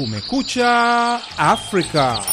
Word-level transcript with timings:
Kumekucha 0.00 1.20
Afrika. 1.36 2.24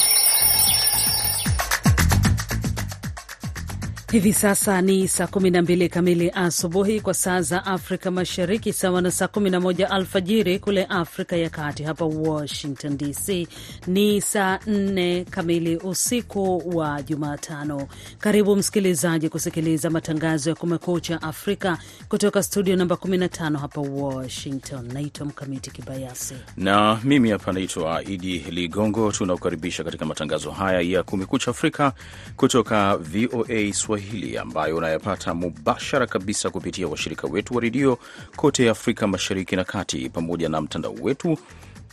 Hivi 4.12 4.34
sasa 4.34 4.82
ni 4.82 5.08
saa 5.08 5.26
12 5.26 5.90
kamili 5.90 6.30
asubuhi 6.36 7.02
kwa 7.02 7.14
saa 7.14 7.42
za 7.42 7.66
Afrika 7.66 8.12
Mashariki, 8.12 8.74
sawa 8.74 9.02
na 9.02 9.12
saa 9.12 9.26
11 9.26 9.86
alfajiri 9.86 10.60
kule 10.60 10.86
Afrika 10.86 11.36
ya 11.38 11.50
Kati. 11.50 11.84
Hapa 11.84 12.06
Washington 12.06 12.98
DC 12.98 13.48
ni 13.88 14.22
saa 14.22 14.56
4 14.58 15.26
kamili 15.26 15.78
usiku 15.78 16.64
wa 16.78 17.02
Jumatano. 17.02 17.88
Karibu 18.20 18.56
msikilizaji 18.56 19.30
kusikiliza 19.30 19.90
matangazo 19.90 20.50
ya 20.50 20.56
Kumekucha 20.56 21.22
Afrika 21.22 21.78
kutoka 22.10 22.44
studio 22.44 22.76
namba 22.76 22.96
15 22.96 23.58
hapa 23.58 23.82
Washington. 23.82 24.94
Naitwa 24.94 25.26
Mkamiti 25.26 25.72
Kibayasi 25.72 26.36
na 26.58 27.00
mimi 27.04 27.30
hapa 27.30 27.52
naitwa 27.54 28.04
Idi 28.04 28.38
Ligongo. 28.40 29.12
Tunakukaribisha 29.12 29.84
katika 29.84 30.06
matangazo 30.06 30.52
haya 30.52 30.82
ya 30.82 31.04
Kumekucha 31.04 31.52
Afrika 31.52 31.94
kutoka 32.36 32.98
VOA 32.98 33.74
Swahili 33.74 33.97
ambayo 34.42 34.78
unayapata 34.78 35.34
mubashara 35.34 36.08
kabisa 36.08 36.50
kupitia 36.50 36.88
washirika 36.88 37.28
wetu 37.28 37.56
wa 37.56 37.62
redio 37.62 38.00
kote 38.36 38.70
Afrika 38.70 39.08
Mashariki 39.08 39.56
na 39.56 39.64
Kati, 39.64 40.10
pamoja 40.10 40.50
na 40.50 40.62
mtandao 40.62 40.94
wetu 41.02 41.38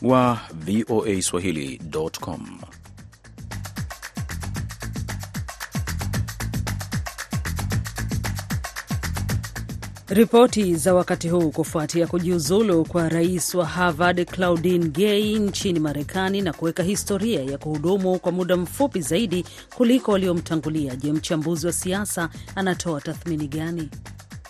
wa 0.02 0.38
VOA 0.52 1.22
Swahili.com. 1.22 2.58
Ripoti 10.08 10.74
za 10.74 10.94
wakati 10.94 11.28
huu 11.28 11.50
kufuatia 11.50 12.06
kujiuzulu 12.06 12.84
kwa 12.84 13.08
rais 13.08 13.54
wa 13.54 13.66
Harvard 13.66 14.24
Claudine 14.30 14.88
Gay 14.88 15.34
nchini 15.38 15.80
Marekani 15.80 16.40
na 16.40 16.52
kuweka 16.52 16.82
historia 16.82 17.42
ya 17.42 17.58
kuhudumu 17.58 18.18
kwa 18.18 18.32
muda 18.32 18.56
mfupi 18.56 19.00
zaidi 19.00 19.44
kuliko 19.76 20.12
waliomtangulia. 20.12 20.96
Je, 20.96 21.12
mchambuzi 21.12 21.66
wa 21.66 21.72
siasa 21.72 22.28
anatoa 22.54 23.00
tathmini 23.00 23.48
gani? 23.48 23.88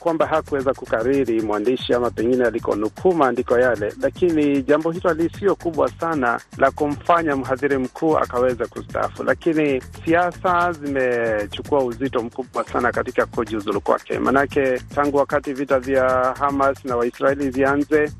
Kwamba 0.04 0.26
hakuweza 0.26 0.74
kukariri 0.74 1.42
mwandishi 1.42 1.94
ama 1.94 2.10
pengine 2.10 2.44
alikonukuu 2.44 3.12
maandiko 3.14 3.58
yale, 3.58 3.92
lakini 4.02 4.62
jambo 4.62 4.90
hilo 4.90 5.14
lisio 5.14 5.54
kubwa 5.56 5.88
sana 6.00 6.40
la 6.58 6.70
kumfanya 6.70 7.36
mhadhiri 7.36 7.78
mkuu 7.78 8.16
akaweza 8.18 8.66
kustaafu. 8.66 9.22
Lakini 9.24 9.82
siasa 10.04 10.72
zimechukua 10.72 11.84
uzito 11.84 12.22
mkubwa 12.22 12.64
sana 12.64 12.92
katika 12.92 13.26
kujiuzulu 13.26 13.80
kwake, 13.80 14.18
manake 14.18 14.78
tangu 14.94 15.16
wakati 15.16 15.52
vita 15.52 15.80
vya 15.80 16.34
Hamas 16.38 16.84
na 16.84 16.96
Waisraeli 16.96 17.50
vianze 17.50 18.12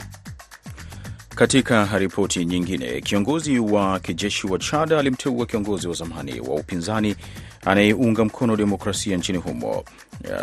katika 1.34 1.98
ripoti 1.98 2.44
nyingine, 2.44 3.00
kiongozi 3.00 3.58
wa 3.58 4.00
kijeshi 4.00 4.46
wa 4.46 4.58
Chad 4.58 4.92
alimteua 4.92 5.46
kiongozi 5.46 5.88
wa 5.88 5.94
zamani 5.94 6.40
wa 6.40 6.55
upinzani 6.55 7.16
anayeunga 7.65 8.25
mkono 8.25 8.57
demokrasia 8.57 9.17
nchini 9.17 9.39
humo 9.39 9.84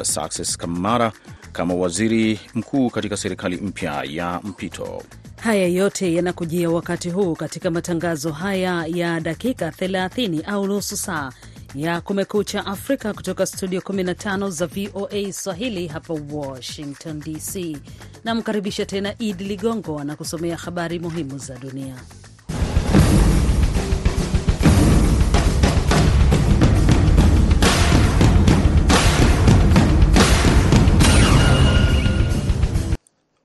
Success 0.04 0.58
Kamara 0.58 1.12
kama 1.52 1.74
waziri 1.74 2.40
mkuu 2.56 2.90
katika 2.90 3.18
serikali 3.18 3.58
mpya 3.58 4.04
ya 4.04 4.40
mpito. 4.44 5.04
Haya 5.38 5.68
yote 5.68 6.14
yanakujia 6.14 6.70
wakati 6.70 7.10
huu 7.10 7.36
katika 7.36 7.72
matangazo 7.72 8.32
haya 8.32 8.86
ya 8.88 9.20
dakika 9.20 9.70
30 9.70 10.44
au 10.50 10.68
nusu 10.68 10.98
saa 10.98 11.32
ya 11.76 12.02
Kumekucha 12.02 12.66
Afrika 12.66 13.14
kutoka 13.14 13.46
studio 13.46 13.82
15 13.82 14.50
za 14.50 14.68
VOA 14.68 15.34
Swahili 15.34 15.88
hapa 15.88 16.14
Washington 16.32 17.20
DC. 17.20 17.78
Namkaribisha 18.24 18.86
tena 18.86 19.16
Idi 19.20 19.44
Ligongo 19.44 20.00
anakusomea 20.00 20.58
habari 20.58 21.00
muhimu 21.00 21.38
za 21.38 21.58
dunia. 21.58 21.96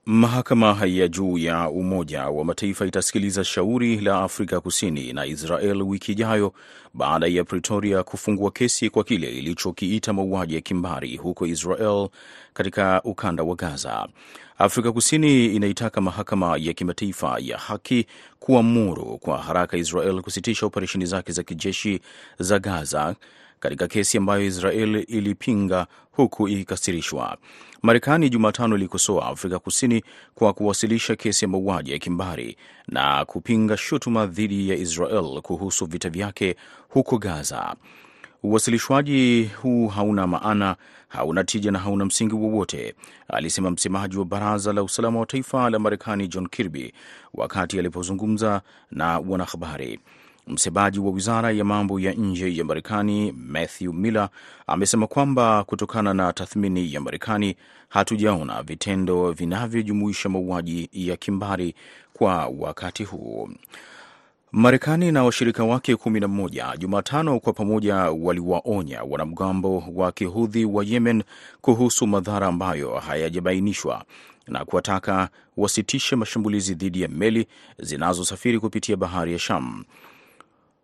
Mahakama 0.09 0.77
ya 0.85 1.07
juu 1.07 1.37
ya 1.37 1.69
Umoja 1.69 2.25
wa 2.29 2.45
Mataifa 2.45 2.85
itasikiliza 2.85 3.43
shauri 3.43 3.99
la 3.99 4.21
Afrika 4.23 4.61
Kusini 4.61 5.13
na 5.13 5.25
Israel 5.25 5.81
wiki 5.81 6.11
ijayo 6.11 6.53
baada 6.93 7.27
ya 7.27 7.43
Pretoria 7.43 8.03
kufungua 8.03 8.51
kesi 8.51 8.89
kwa 8.89 9.03
kile 9.03 9.29
ilichokiita 9.37 10.13
mauaji 10.13 10.55
ya 10.55 10.61
kimbari 10.61 11.15
huko 11.17 11.47
Israel 11.47 12.09
katika 12.53 13.01
ukanda 13.03 13.43
wa 13.43 13.55
Gaza. 13.55 14.07
Afrika 14.57 14.91
Kusini 14.91 15.45
inaitaka 15.45 16.01
mahakama 16.01 16.57
ya 16.57 16.73
kimataifa 16.73 17.37
ya 17.41 17.57
haki 17.57 18.05
kuamuru 18.39 19.17
kwa 19.17 19.37
haraka 19.37 19.77
Israel 19.77 20.21
kusitisha 20.21 20.65
operesheni 20.65 21.05
zake 21.05 21.31
za 21.31 21.43
kijeshi 21.43 21.99
za 22.39 22.59
Gaza 22.59 23.15
katika 23.59 23.87
kesi 23.87 24.17
ambayo 24.17 24.45
Israel 24.45 25.05
ilipinga 25.07 25.87
huku 26.11 26.47
ikikasirishwa. 26.47 27.37
Marekani 27.81 28.29
Jumatano 28.29 28.75
ilikosoa 28.75 29.25
Afrika 29.27 29.59
Kusini 29.59 30.03
kwa 30.35 30.53
kuwasilisha 30.53 31.15
kesi 31.15 31.45
ya 31.45 31.49
mauaji 31.49 31.91
ya 31.91 31.99
kimbari 31.99 32.57
na 32.87 33.25
kupinga 33.25 33.77
shutuma 33.77 34.25
dhidi 34.25 34.69
ya 34.69 34.75
Israel 34.75 35.41
kuhusu 35.41 35.85
vita 35.85 36.09
vyake 36.09 36.55
huko 36.89 37.17
Gaza. 37.17 37.75
Uwasilishwaji 38.43 39.43
huu 39.61 39.87
hauna 39.87 40.27
maana, 40.27 40.75
hauna 41.07 41.43
tija 41.43 41.71
na 41.71 41.79
hauna 41.79 42.05
msingi 42.05 42.35
wowote, 42.35 42.95
alisema 43.27 43.71
msemaji 43.71 44.17
wa 44.17 44.25
Baraza 44.25 44.73
la 44.73 44.83
Usalama 44.83 45.19
wa 45.19 45.25
Taifa 45.25 45.69
la 45.69 45.79
Marekani 45.79 46.27
John 46.27 46.47
Kirby 46.47 46.93
wakati 47.33 47.79
alipozungumza 47.79 48.61
na 48.91 49.19
wanahabari. 49.19 49.99
Msemaji 50.47 50.99
wa 50.99 51.11
wizara 51.11 51.51
ya 51.51 51.63
mambo 51.63 51.99
ya 51.99 52.13
nje 52.13 52.55
ya 52.57 52.65
Marekani 52.65 53.31
Matthew 53.31 53.93
Miller 53.93 54.29
amesema 54.67 55.07
kwamba 55.07 55.63
kutokana 55.63 56.13
na 56.13 56.33
tathmini 56.33 56.93
ya 56.93 57.01
Marekani 57.01 57.55
hatujaona 57.89 58.63
vitendo 58.63 59.31
vinavyojumuisha 59.31 60.29
mauaji 60.29 60.89
ya 60.93 61.17
kimbari 61.17 61.75
kwa 62.13 62.47
wakati 62.59 63.03
huu. 63.03 63.49
Marekani 64.51 65.11
na 65.11 65.23
washirika 65.23 65.63
wake 65.63 65.95
kumi 65.95 66.19
na 66.19 66.27
mmoja 66.27 66.77
Jumatano 66.77 67.39
kwa 67.39 67.53
pamoja 67.53 67.95
waliwaonya 67.95 69.03
wanamgambo 69.03 69.83
wa 69.95 70.11
kihudhi 70.11 70.65
wa 70.65 70.83
Yemen 70.85 71.23
kuhusu 71.61 72.07
madhara 72.07 72.47
ambayo 72.47 72.95
hayajabainishwa 72.95 74.05
na 74.47 74.65
kuwataka 74.65 75.29
wasitishe 75.57 76.15
mashambulizi 76.15 76.73
dhidi 76.75 77.01
ya 77.01 77.07
meli 77.07 77.47
zinazosafiri 77.79 78.59
kupitia 78.59 78.95
bahari 78.95 79.33
ya 79.33 79.39
Sham. 79.39 79.83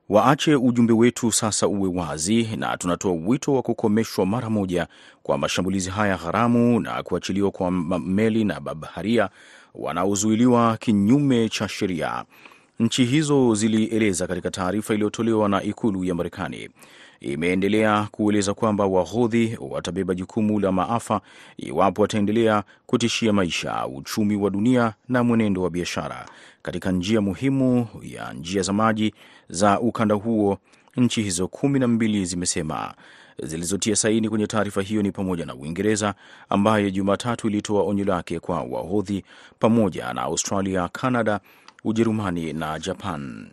Waache 0.10 0.56
ujumbe 0.56 0.94
wetu 0.94 1.32
sasa 1.32 1.68
uwe 1.68 1.90
wazi, 1.90 2.44
na 2.58 2.78
tunatoa 2.78 3.12
wito 3.12 3.54
wa 3.54 3.62
kukomeshwa 3.62 4.26
mara 4.26 4.50
moja 4.50 4.88
kwa 5.24 5.38
mashambulizi 5.38 5.90
haya 5.90 6.18
haramu 6.18 6.80
na 6.80 7.04
kuachiliwa 7.04 7.52
kwa 7.52 7.72
meli 8.00 8.44
na 8.44 8.60
mabaharia 8.60 9.30
wanaozuiliwa 9.76 10.78
kinyume 10.78 11.50
cha 11.50 11.68
sheria, 11.68 12.24
nchi 12.80 13.06
hizo 13.06 13.56
zilieleza 13.56 14.28
katika 14.28 14.52
taarifa 14.52 14.94
iliyotolewa 14.94 15.50
na 15.50 15.64
ikulu 15.64 16.04
ya 16.04 16.16
Marekani. 16.16 16.70
Imeendelea 17.20 18.08
kueleza 18.12 18.54
kwamba 18.54 18.86
Wahodhi 18.86 19.58
watabeba 19.62 20.16
jukumu 20.16 20.60
la 20.60 20.72
maafa 20.72 21.22
iwapo 21.58 22.02
wataendelea 22.02 22.64
kutishia 22.86 23.34
maisha, 23.34 23.88
uchumi 23.88 24.36
wa 24.36 24.50
dunia 24.50 24.94
na 25.10 25.24
mwenendo 25.24 25.62
wa 25.62 25.70
biashara 25.70 26.26
katika 26.62 26.92
njia 26.92 27.22
muhimu 27.22 27.88
ya 28.02 28.34
njia 28.34 28.62
za 28.62 28.74
maji 28.74 29.14
za 29.54 29.80
ukanda 29.80 30.16
huo. 30.16 30.58
Nchi 30.98 31.24
hizo 31.24 31.48
kumi 31.48 31.80
na 31.80 31.88
mbili 31.88 32.26
zimesema 32.26 32.94
zilizotia 33.44 33.96
saini 33.96 34.30
kwenye 34.30 34.48
taarifa 34.48 34.82
hiyo 34.82 35.02
ni 35.02 35.12
pamoja 35.12 35.46
na 35.46 35.56
Uingereza 35.56 36.14
ambayo 36.50 36.90
Jumatatu 36.90 37.48
ilitoa 37.48 37.84
onyo 37.84 38.06
lake 38.06 38.40
kwa 38.40 38.62
Wahodhi 38.62 39.24
pamoja 39.60 40.14
na 40.14 40.22
Australia, 40.22 40.88
Canada, 40.88 41.40
Ujerumani 41.84 42.54
na 42.54 42.80
Japan. 42.80 43.48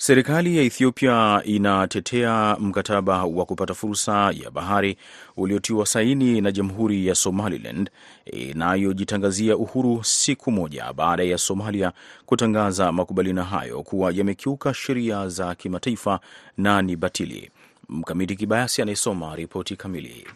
Serikali 0.00 0.56
ya 0.56 0.62
Ethiopia 0.62 1.42
inatetea 1.44 2.56
mkataba 2.60 3.24
wa 3.24 3.44
kupata 3.46 3.74
fursa 3.74 4.32
ya 4.42 4.50
bahari 4.50 4.96
uliotiwa 5.36 5.86
saini 5.86 6.40
na 6.40 6.52
Jamhuri 6.52 7.06
ya 7.06 7.14
Somaliland 7.14 7.90
inayojitangazia 8.26 9.56
uhuru 9.56 10.04
siku 10.04 10.52
moja 10.52 10.92
baada 10.92 11.22
ya 11.22 11.38
Somalia 11.38 11.92
kutangaza 12.26 12.92
makubaliano 12.92 13.42
hayo 13.42 13.82
kuwa 13.82 14.12
yamekiuka 14.12 14.74
sheria 14.74 15.28
za 15.28 15.54
kimataifa 15.54 16.20
na 16.56 16.82
ni 16.82 16.96
batili. 16.96 17.50
Mkamiti 17.88 18.36
Kibayasi 18.36 18.82
anayesoma 18.82 19.36
ripoti 19.36 19.76
kamili. 19.76 20.26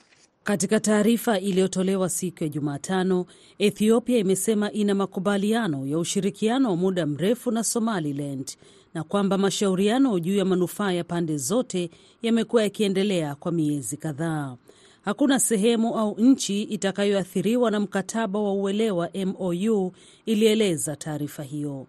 Katika 0.45 0.81
taarifa 0.81 1.39
iliyotolewa 1.39 2.09
siku 2.09 2.45
ya 2.45 2.49
Jumatano, 2.51 3.27
Ethiopia 3.59 4.19
imesema 4.19 4.73
ina 4.73 4.95
makubaliano 4.95 5.87
ya 5.87 5.99
ushirikiano 5.99 6.71
wa 6.71 6.77
muda 6.77 7.07
mrefu 7.07 7.51
na 7.51 7.65
Somaliland 7.65 8.57
na 8.95 9.05
kwamba 9.05 9.39
mashauriano 9.39 10.19
juu 10.19 10.37
ya 10.37 10.45
manufaa 10.45 10.93
ya 10.93 11.05
pande 11.05 11.37
zote 11.37 11.91
yamekuwa 12.23 12.63
yakiendelea 12.63 13.35
kwa 13.35 13.53
miezi 13.53 13.97
kadhaa. 13.97 14.57
Hakuna 15.05 15.41
sehemu 15.41 15.95
au 15.99 16.15
nchi 16.19 16.63
itakayoathiriwa 16.63 17.71
na 17.71 17.81
mkataba 17.81 18.39
wa 18.39 18.55
uelewa 18.55 19.11
MOU, 19.27 19.93
ilieleza 20.27 20.97
taarifa 20.97 21.43
hiyo. 21.43 21.87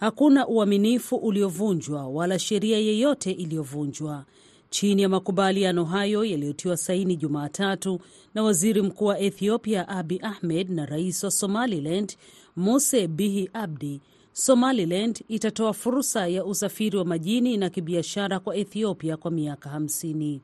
Hakuna 0.00 0.46
uaminifu 0.48 1.16
uliovunjwa 1.16 2.08
wala 2.08 2.38
sheria 2.38 2.78
yeyote 2.78 3.30
iliyovunjwa. 3.32 4.24
Chini 4.70 5.02
ya 5.02 5.08
makubaliano 5.08 5.84
hayo 5.84 6.24
yaliyotiwa 6.24 6.76
saini 6.76 7.16
Jumatatu 7.16 8.00
na 8.34 8.42
waziri 8.42 8.82
mkuu 8.82 9.04
wa 9.04 9.18
Ethiopia 9.20 9.88
Abi 9.88 10.20
Ahmed 10.22 10.70
na 10.70 10.86
rais 10.86 11.24
wa 11.24 11.30
Somaliland 11.30 12.16
Muse 12.56 13.08
Bihi 13.08 13.50
Abdi, 13.52 14.00
Somaliland 14.36 15.24
itatoa 15.28 15.72
fursa 15.72 16.26
ya 16.28 16.44
usafiri 16.44 16.96
wa 16.98 17.04
majini 17.04 17.56
na 17.56 17.70
kibiashara 17.70 18.40
kwa 18.40 18.56
Ethiopia 18.56 19.16
kwa 19.16 19.30
miaka 19.30 19.70
hamsini. 19.70 20.40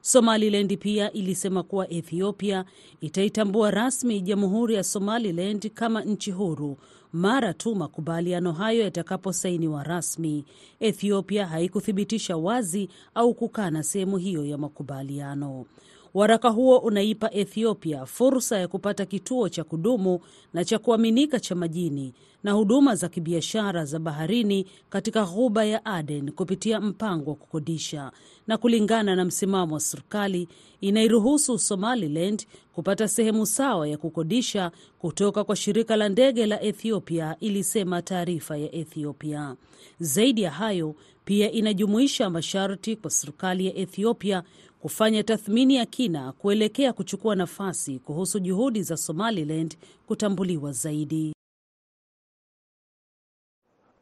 Somaliland 0.00 0.78
pia 0.78 1.12
ilisema 1.12 1.62
kuwa 1.62 1.90
Ethiopia 1.90 2.64
itaitambua 3.00 3.70
rasmi 3.70 4.20
Jamhuri 4.20 4.74
ya 4.74 4.84
Somaliland 4.84 5.70
kama 5.70 6.04
nchi 6.04 6.30
huru 6.30 6.76
mara 7.12 7.54
tu 7.54 7.74
makubaliano 7.74 8.52
hayo 8.52 8.82
yatakaposainiwa 8.82 9.82
rasmi. 9.82 10.44
Ethiopia 10.80 11.46
haikuthibitisha 11.46 12.36
wazi 12.36 12.88
au 13.14 13.34
kukana 13.34 13.82
sehemu 13.82 14.16
hiyo 14.16 14.44
ya 14.44 14.58
makubaliano. 14.58 15.66
Waraka 16.14 16.48
huo 16.48 16.78
unaipa 16.78 17.30
Ethiopia 17.34 18.06
fursa 18.06 18.58
ya 18.58 18.68
kupata 18.68 19.06
kituo 19.06 19.48
cha 19.48 19.64
kudumu 19.64 20.20
na 20.54 20.64
cha 20.64 20.78
kuaminika 20.78 21.40
cha 21.40 21.54
majini 21.54 22.14
na 22.42 22.52
huduma 22.52 22.94
za 22.94 23.08
kibiashara 23.08 23.84
za 23.84 23.98
baharini 23.98 24.66
katika 24.90 25.24
ghuba 25.24 25.64
ya 25.64 25.84
Aden 25.84 26.30
kupitia 26.32 26.80
mpango 26.80 27.30
wa 27.30 27.36
kukodisha, 27.36 28.12
na 28.46 28.58
kulingana 28.58 29.16
na 29.16 29.24
msimamo 29.24 29.74
wa 29.74 29.80
serikali 29.80 30.48
inairuhusu 30.80 31.58
Somaliland 31.58 32.46
kupata 32.72 33.08
sehemu 33.08 33.46
sawa 33.46 33.88
ya 33.88 33.96
kukodisha 33.98 34.70
kutoka 34.98 35.44
kwa 35.44 35.56
shirika 35.56 35.96
la 35.96 36.08
ndege 36.08 36.46
la 36.46 36.62
Ethiopia, 36.62 37.36
ilisema 37.40 38.02
taarifa 38.02 38.56
ya 38.56 38.74
Ethiopia. 38.74 39.56
Zaidi 40.00 40.42
ya 40.42 40.50
hayo, 40.50 40.94
pia 41.24 41.52
inajumuisha 41.52 42.30
masharti 42.30 42.96
kwa 42.96 43.10
serikali 43.10 43.66
ya 43.66 43.74
Ethiopia 43.76 44.42
kufanya 44.82 45.22
tathmini 45.22 45.74
ya 45.76 45.86
kina 45.86 46.32
kuelekea 46.32 46.92
kuchukua 46.92 47.34
nafasi 47.36 47.98
kuhusu 47.98 48.38
juhudi 48.40 48.82
za 48.82 48.96
Somaliland 48.96 49.76
kutambuliwa 50.06 50.72
zaidi. 50.72 51.32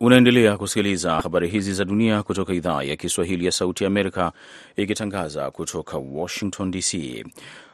Unaendelea 0.00 0.56
kusikiliza 0.56 1.12
habari 1.20 1.48
hizi 1.48 1.72
za 1.72 1.84
dunia 1.84 2.22
kutoka 2.22 2.52
idhaa 2.54 2.82
ya 2.82 2.96
Kiswahili 2.96 3.44
ya 3.46 3.52
Sauti 3.52 3.84
ya 3.84 3.88
Amerika 3.88 4.32
ikitangaza 4.76 5.50
kutoka 5.50 5.98
Washington 5.98 6.70
DC. 6.70 7.24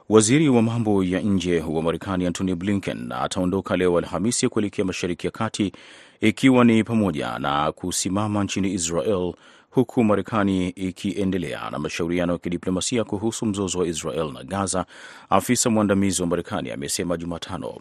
Waziri 0.08 0.48
wa 0.48 0.62
mambo 0.62 1.04
ya 1.04 1.20
nje 1.20 1.60
wa 1.60 1.82
Marekani 1.82 2.26
Antony 2.26 2.54
Blinken 2.54 3.12
ataondoka 3.12 3.76
leo 3.76 3.98
Alhamisi 3.98 4.48
kuelekea 4.48 4.84
Mashariki 4.84 5.26
ya 5.26 5.30
Kati, 5.30 5.72
ikiwa 6.20 6.64
ni 6.64 6.84
pamoja 6.84 7.38
na 7.38 7.72
kusimama 7.72 8.44
nchini 8.44 8.72
Israel 8.72 9.34
huku 9.76 10.04
Marekani 10.04 10.68
ikiendelea 10.68 11.70
na 11.70 11.78
mashauriano 11.78 12.32
ya 12.32 12.38
kidiplomasia 12.38 13.04
kuhusu 13.04 13.46
mzozo 13.46 13.78
wa 13.78 13.86
Israel 13.86 14.32
na 14.32 14.42
Gaza, 14.44 14.86
afisa 15.30 15.70
mwandamizi 15.70 16.22
wa 16.22 16.28
Marekani 16.28 16.70
amesema 16.70 17.16
Jumatano. 17.16 17.74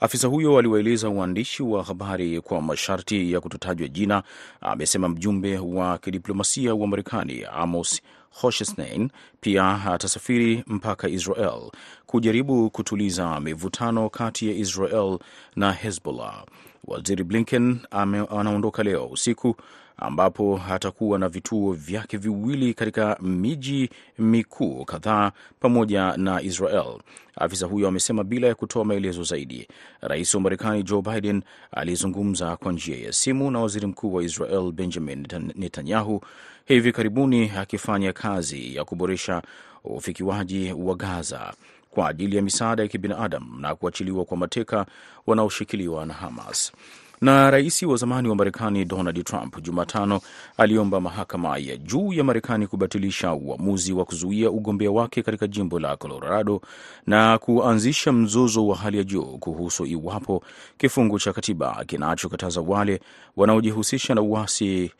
Afisa 0.00 0.28
huyo 0.28 0.58
aliwaeleza 0.58 1.08
waandishi 1.08 1.62
wa 1.62 1.82
habari 1.84 2.40
kwa 2.40 2.62
masharti 2.62 3.32
ya 3.32 3.40
kutotajwa 3.40 3.88
jina. 3.88 4.22
Amesema 4.60 5.08
mjumbe 5.08 5.58
wa 5.58 5.98
kidiplomasia 5.98 6.74
wa 6.74 6.86
Marekani 6.86 7.44
Amos 7.52 8.02
Hochstein 8.30 9.10
pia 9.40 9.84
atasafiri 9.92 10.64
mpaka 10.66 11.08
Israel 11.08 11.70
kujaribu 12.06 12.70
kutuliza 12.70 13.40
mivutano 13.40 14.10
kati 14.10 14.48
ya 14.48 14.54
Israel 14.54 15.18
na 15.56 15.72
Hezbollah. 15.72 16.44
Waziri 16.84 17.24
Blinken 17.24 17.78
anaondoka 17.90 18.82
leo 18.82 19.06
usiku 19.06 19.56
ambapo 19.96 20.60
atakuwa 20.70 21.18
na 21.18 21.28
vituo 21.28 21.72
vyake 21.72 22.16
viwili 22.16 22.74
katika 22.74 23.16
miji 23.20 23.90
mikuu 24.18 24.84
kadhaa 24.84 25.32
pamoja 25.60 26.16
na 26.16 26.42
Israel. 26.42 26.98
Afisa 27.36 27.66
huyo 27.66 27.88
amesema 27.88 28.24
bila 28.24 28.46
ya 28.48 28.54
kutoa 28.54 28.84
maelezo 28.84 29.22
zaidi. 29.22 29.68
Rais 30.00 30.34
wa 30.34 30.40
Marekani 30.40 30.82
Joe 30.82 31.02
Biden 31.02 31.42
alizungumza 31.72 32.56
kwa 32.56 32.72
njia 32.72 32.96
ya 32.96 33.12
simu 33.12 33.50
na 33.50 33.60
waziri 33.60 33.86
mkuu 33.86 34.14
wa 34.14 34.22
Israel 34.24 34.72
Benjamin 34.72 35.26
Netanyahu 35.54 36.20
hivi 36.64 36.92
karibuni, 36.92 37.50
akifanya 37.56 38.12
kazi 38.12 38.76
ya 38.76 38.84
kuboresha 38.84 39.42
ufikiwaji 39.84 40.72
wa 40.72 40.94
Gaza 40.94 41.54
kwa 41.90 42.08
ajili 42.08 42.36
ya 42.36 42.42
misaada 42.42 42.82
ya 42.82 42.88
kibinadamu 42.88 43.60
na 43.60 43.74
kuachiliwa 43.74 44.24
kwa 44.24 44.36
mateka 44.36 44.86
wanaoshikiliwa 45.26 46.06
na 46.06 46.14
Hamas. 46.14 46.72
Na 47.20 47.50
rais 47.50 47.82
wa 47.82 47.96
zamani 47.96 48.28
wa 48.28 48.34
Marekani 48.36 48.84
Donald 48.84 49.24
Trump 49.24 49.62
Jumatano 49.62 50.20
aliomba 50.56 51.00
mahakama 51.00 51.58
ya 51.58 51.76
juu 51.76 52.12
ya 52.12 52.24
Marekani 52.24 52.66
kubatilisha 52.66 53.32
uamuzi 53.34 53.92
wa 53.92 54.04
kuzuia 54.04 54.50
ugombea 54.50 54.90
wake 54.90 55.22
katika 55.22 55.46
jimbo 55.46 55.78
la 55.80 55.96
Colorado 55.96 56.60
na 57.06 57.38
kuanzisha 57.38 58.12
mzozo 58.12 58.66
wa 58.66 58.76
hali 58.76 58.96
ya 58.98 59.04
juu 59.04 59.24
kuhusu 59.38 59.86
iwapo 59.86 60.42
kifungu 60.78 61.18
cha 61.18 61.32
katiba 61.32 61.84
kinachokataza 61.86 62.60
wale 62.60 63.00
wanaojihusisha 63.36 64.14
na 64.14 64.22
uasi 64.22 64.90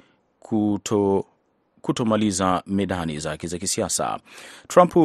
kuto 0.41 1.25
kutomaliza 1.85 2.63
medani 2.67 3.19
zake 3.19 3.47
za 3.47 3.59
kisiasa. 3.59 4.19
Trump 4.69 4.97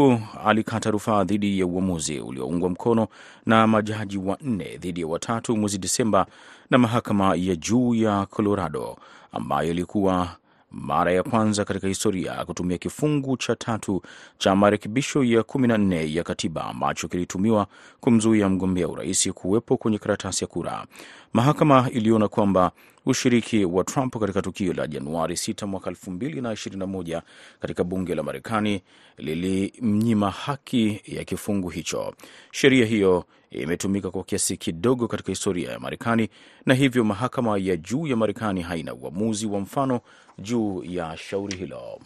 alikata 0.45 0.91
rufaa 0.91 1.23
dhidi 1.23 1.59
ya 1.59 1.65
uamuzi 1.65 2.19
ulioungwa 2.19 2.69
mkono 2.69 3.07
na 3.45 3.67
majaji 3.67 4.17
wanne 4.17 4.77
dhidi 4.77 5.01
ya 5.01 5.07
watatu 5.07 5.57
mwezi 5.57 5.77
Desemba 5.77 6.25
na 6.69 6.77
mahakama 6.77 7.35
ya 7.35 7.55
juu 7.55 7.95
ya 7.95 8.25
Colorado, 8.25 8.97
ambayo 9.31 9.71
ilikuwa 9.71 10.29
mara 10.71 11.11
ya 11.11 11.23
kwanza 11.23 11.65
katika 11.65 11.87
historia 11.87 12.45
kutumia 12.45 12.77
kifungu 12.77 13.37
cha 13.37 13.55
tatu 13.55 14.01
cha 14.37 14.55
marekebisho 14.55 15.23
ya 15.23 15.41
14 15.41 16.15
ya 16.15 16.23
katiba 16.23 16.63
ambacho 16.65 17.07
kilitumiwa 17.07 17.67
kumzuia 17.99 18.49
mgombea 18.49 18.87
urais 18.87 19.29
kuwepo 19.31 19.77
kwenye 19.77 19.97
karatasi 19.97 20.43
ya 20.43 20.47
kura. 20.47 20.85
Mahakama 21.33 21.89
iliona 21.91 22.27
kwamba 22.27 22.71
ushiriki 23.09 23.65
wa 23.65 23.83
Trump 23.83 24.17
katika 24.19 24.41
tukio 24.41 24.73
la 24.73 24.87
Januari 24.87 25.35
6 25.35 25.65
mwaka 25.67 25.89
2021 25.91 27.21
katika 27.59 27.83
bunge 27.83 28.15
la 28.15 28.23
Marekani 28.23 28.81
lilimnyima 29.17 30.29
haki 30.31 31.01
ya 31.05 31.23
kifungu 31.23 31.69
hicho. 31.69 32.13
Sheria 32.51 32.85
hiyo 32.85 33.25
imetumika 33.51 34.11
kwa 34.11 34.23
kiasi 34.23 34.57
kidogo 34.57 35.07
katika 35.07 35.31
historia 35.31 35.71
ya 35.71 35.79
Marekani, 35.79 36.29
na 36.65 36.73
hivyo 36.73 37.03
mahakama 37.03 37.57
ya 37.57 37.77
juu 37.77 38.07
ya 38.07 38.15
Marekani 38.15 38.61
haina 38.61 38.93
uamuzi 38.93 39.45
wa 39.47 39.59
mfano 39.59 40.01
juu 40.39 40.83
ya 40.83 41.17
shauri 41.17 41.57
hilo. 41.57 41.99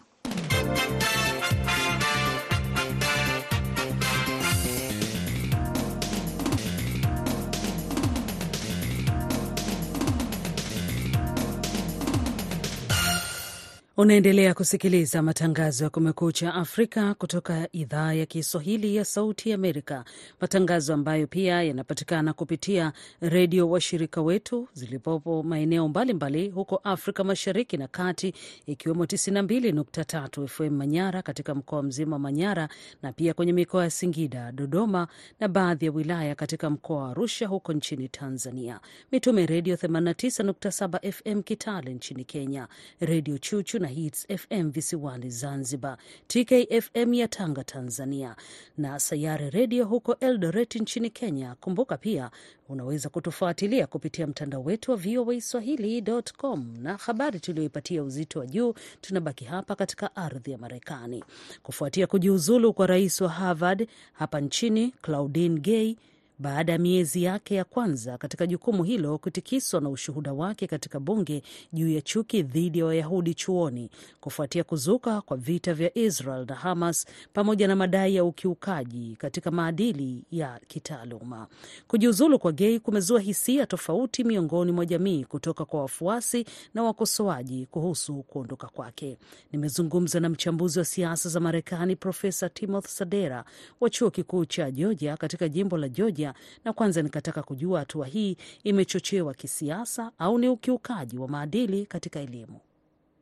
Unaendelea 13.97 14.53
kusikiliza 14.53 15.21
matangazo 15.21 15.83
ya 15.83 15.89
Kumekucha 15.89 16.53
Afrika 16.53 17.13
kutoka 17.13 17.67
idhaa 17.71 18.13
ya 18.13 18.25
Kiswahili 18.25 18.95
ya 18.95 19.05
Sauti 19.05 19.53
Amerika, 19.53 20.05
matangazo 20.41 20.93
ambayo 20.93 21.27
pia 21.27 21.63
yanapatikana 21.63 22.33
kupitia 22.33 22.93
redio 23.21 23.69
washirika 23.69 24.21
wetu 24.21 24.67
zilipopo 24.73 25.43
maeneo 25.43 25.87
mbalimbali 25.87 26.49
huko 26.49 26.75
Afrika 26.83 27.23
Mashariki 27.23 27.77
na 27.77 27.87
Kati, 27.87 28.33
ikiwemo 28.65 29.03
92.3 29.05 30.47
FM 30.47 30.69
Manyara 30.75 31.21
katika 31.21 31.55
mkoa 31.55 31.83
mzima 31.83 32.15
wa 32.15 32.19
Manyara 32.19 32.69
na 33.01 33.11
pia 33.13 33.33
kwenye 33.33 33.53
mikoa 33.53 33.83
ya 33.83 33.89
Singida, 33.89 34.51
Dodoma 34.51 35.07
na 35.39 35.47
baadhi 35.47 35.85
ya 35.85 35.91
wilaya 35.91 36.35
katika 36.35 36.69
mkoa 36.69 37.03
wa 37.03 37.11
Arusha 37.11 37.47
huko 37.47 37.73
nchini 37.73 38.09
Tanzania, 38.09 38.79
Mitume 39.11 39.45
Redio 39.45 39.75
89.7 39.75 41.11
FM 41.11 41.41
Kitale 41.43 41.93
nchini 41.93 42.23
Kenya, 42.25 42.67
Redio 42.99 43.37
Chuchu 43.37 43.82
na 43.83 43.89
Hits 43.89 44.27
FM 44.27 44.71
visiwani 44.71 45.29
Zanzibar, 45.29 45.97
TKFM 46.27 47.13
ya 47.13 47.27
Tanga 47.27 47.63
Tanzania, 47.63 48.35
na 48.77 48.99
Sayare 48.99 49.49
Redio 49.49 49.85
huko 49.85 50.15
Eldoret 50.19 50.75
nchini 50.75 51.09
Kenya. 51.09 51.55
Kumbuka 51.59 51.97
pia 51.97 52.31
unaweza 52.69 53.09
kutufuatilia 53.09 53.87
kupitia 53.87 54.27
mtandao 54.27 54.63
wetu 54.63 54.91
wa 54.91 54.97
VOA 54.97 55.41
Swahili.com. 55.41 56.73
Na 56.81 56.97
habari 56.97 57.39
tuliyoipatia 57.39 58.03
uzito 58.03 58.39
wa 58.39 58.45
juu, 58.47 58.73
tunabaki 59.01 59.45
hapa 59.45 59.75
katika 59.75 60.15
ardhi 60.15 60.51
ya 60.51 60.57
Marekani 60.57 61.23
kufuatia 61.63 62.07
kujiuzulu 62.07 62.73
kwa 62.73 62.87
rais 62.87 63.21
wa 63.21 63.29
Harvard 63.29 63.87
hapa 64.13 64.41
nchini 64.41 64.93
Claudine 65.01 65.59
Gay 65.59 65.95
baada 66.39 66.71
ya 66.71 66.77
miezi 66.77 67.23
yake 67.23 67.55
ya 67.55 67.63
kwanza 67.63 68.17
katika 68.17 68.47
jukumu 68.47 68.83
hilo 68.83 69.17
kutikiswa 69.17 69.81
na 69.81 69.89
ushuhuda 69.89 70.33
wake 70.33 70.67
katika 70.67 70.99
bunge 70.99 71.43
juu 71.73 71.89
ya 71.89 72.01
chuki 72.01 72.43
dhidi 72.43 72.79
ya 72.79 72.85
Wayahudi 72.85 73.33
chuoni 73.33 73.89
kufuatia 74.21 74.63
kuzuka 74.63 75.21
kwa 75.21 75.37
vita 75.37 75.73
vya 75.73 75.97
Israel 75.97 76.45
na 76.47 76.55
Hamas 76.55 77.05
pamoja 77.33 77.67
na 77.67 77.75
madai 77.75 78.15
ya 78.15 78.23
ukiukaji 78.23 79.15
katika 79.19 79.51
maadili 79.51 80.25
ya 80.31 80.59
kitaaluma. 80.67 81.47
Kujiuzulu 81.87 82.39
kwa 82.39 82.51
Gei 82.51 82.79
kumezua 82.79 83.19
hisia 83.19 83.65
tofauti 83.65 84.23
miongoni 84.23 84.71
mwa 84.71 84.85
jamii 84.85 85.23
kutoka 85.23 85.65
kwa 85.65 85.81
wafuasi 85.81 86.45
na 86.73 86.83
wakosoaji 86.83 87.65
kuhusu 87.65 88.13
kuondoka 88.23 88.67
kwake. 88.67 89.17
Nimezungumza 89.51 90.19
na 90.19 90.29
mchambuzi 90.29 90.79
wa 90.79 90.85
siasa 90.85 91.29
za 91.29 91.39
Marekani 91.39 91.95
Profesa 91.95 92.49
Timothy 92.49 92.87
Sadera 92.89 93.45
wa 93.81 93.89
chuo 93.89 94.11
kikuu 94.11 94.45
cha 94.45 94.71
Georgia 94.71 95.17
katika 95.17 95.49
jimbo 95.49 95.77
la 95.77 95.89
Georgia, 95.89 96.22
na 96.65 96.73
kwanza 96.73 97.01
nikataka 97.01 97.43
kujua 97.43 97.79
hatua 97.79 98.07
hii 98.07 98.37
imechochewa 98.63 99.33
kisiasa 99.33 100.11
au 100.19 100.37
ni 100.37 100.49
ukiukaji 100.49 101.17
wa 101.17 101.27
maadili 101.27 101.85
katika 101.85 102.19
elimu. 102.19 102.59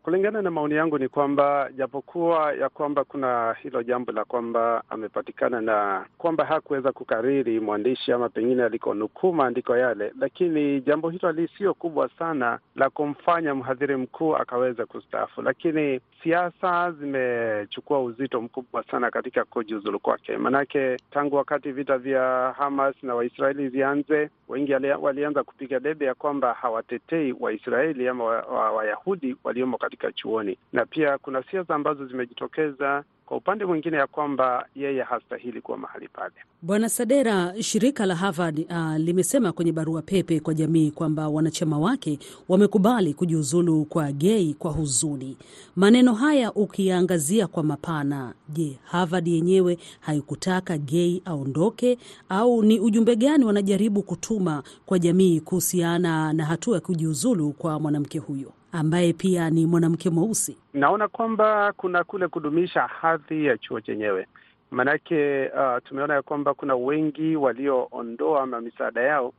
Kulingana 0.03 0.41
na 0.41 0.51
maoni 0.51 0.75
yangu 0.75 0.97
ni 0.97 1.07
kwamba 1.07 1.69
japokuwa 1.77 2.53
ya 2.53 2.69
kwamba 2.69 3.03
kuna 3.03 3.55
hilo 3.63 3.83
jambo 3.83 4.11
la 4.11 4.25
kwamba 4.25 4.83
amepatikana 4.89 5.61
na 5.61 6.05
kwamba 6.17 6.45
hakuweza 6.45 6.91
kukariri 6.91 7.59
mwandishi 7.59 8.11
ama 8.11 8.29
pengine 8.29 8.63
alikonukuu 8.63 9.33
maandiko 9.33 9.77
yale, 9.77 10.13
lakini 10.19 10.81
jambo 10.81 11.09
hilo 11.09 11.31
lisio 11.31 11.73
kubwa 11.73 12.09
sana 12.19 12.59
la 12.75 12.89
kumfanya 12.89 13.55
mhadhiri 13.55 13.95
mkuu 13.95 14.35
akaweza 14.35 14.85
kustaafu. 14.85 15.41
Lakini 15.41 15.99
siasa 16.23 16.91
zimechukua 16.91 18.01
uzito 18.03 18.41
mkubwa 18.41 18.83
sana 18.83 19.11
katika 19.11 19.45
kujiuzulu 19.45 19.99
kwake, 19.99 20.37
manake 20.37 20.97
tangu 21.11 21.35
wakati 21.35 21.71
vita 21.71 21.97
vya 21.97 22.53
Hamas 22.57 22.95
na 23.03 23.15
Waisraeli 23.15 23.67
vianze, 23.69 24.29
wengi 24.49 24.73
walianza 25.01 25.43
kupiga 25.43 25.79
debe 25.79 26.05
ya 26.05 26.13
kwamba 26.15 26.53
hawatetei 26.53 27.35
Waisraeli 27.39 28.07
ama 28.07 28.23
Wayahudi 28.23 29.27
wa, 29.27 29.33
wa 29.33 29.39
waliomo 29.43 29.77
katika 29.91 30.11
chuoni, 30.11 30.57
na 30.73 30.85
pia 30.85 31.17
kuna 31.17 31.43
siasa 31.51 31.75
ambazo 31.75 32.05
zimejitokeza 32.05 33.03
kwa 33.25 33.37
upande 33.37 33.65
mwingine 33.65 33.97
ya 33.97 34.07
kwamba 34.07 34.65
yeye 34.75 35.01
hastahili 35.03 35.61
kuwa 35.61 35.77
mahali 35.77 36.07
pale. 36.07 36.33
Bwana 36.61 36.89
Sadera, 36.89 37.53
shirika 37.63 38.05
la 38.05 38.15
Harvard 38.15 38.59
uh, 38.59 38.95
limesema 38.97 39.51
kwenye 39.51 39.71
barua 39.71 40.01
pepe 40.01 40.39
kwa 40.39 40.53
jamii 40.53 40.91
kwamba 40.91 41.27
wanachama 41.29 41.79
wake 41.79 42.19
wamekubali 42.49 43.13
kujiuzulu 43.13 43.85
kwa 43.85 44.11
Gay 44.11 44.53
kwa 44.53 44.71
huzuni. 44.71 45.37
Maneno 45.75 46.13
haya 46.13 46.53
ukiyaangazia 46.53 47.47
kwa 47.47 47.63
mapana, 47.63 48.33
je, 48.49 48.79
Harvard 48.83 49.27
yenyewe 49.27 49.77
haikutaka 49.99 50.77
Gay 50.77 51.21
aondoke 51.25 51.97
au 52.29 52.63
ni 52.63 52.79
ujumbe 52.79 53.15
gani 53.15 53.45
wanajaribu 53.45 54.03
kutuma 54.03 54.63
kwa 54.85 54.99
jamii 54.99 55.39
kuhusiana 55.39 56.33
na 56.33 56.45
hatua 56.45 56.75
ya 56.75 56.81
kujiuzulu 56.81 57.51
kwa 57.51 57.79
mwanamke 57.79 58.19
huyo 58.19 58.53
ambaye 58.71 59.13
pia 59.13 59.49
ni 59.49 59.65
mwanamke 59.65 60.09
mweusi? 60.09 60.57
Naona 60.73 61.07
kwamba 61.07 61.73
kuna 61.77 62.03
kule 62.03 62.27
kudumisha 62.27 62.81
hadhi 62.81 63.45
ya 63.45 63.57
chuo 63.57 63.81
chenyewe, 63.81 64.27
maanake 64.71 65.47
uh, 65.49 65.83
tumeona 65.83 66.13
ya 66.13 66.21
kwamba 66.21 66.53
kuna 66.53 66.75
wengi 66.75 67.35
walioondoa 67.35 68.45
misaada 68.45 69.01
yao 69.01 69.33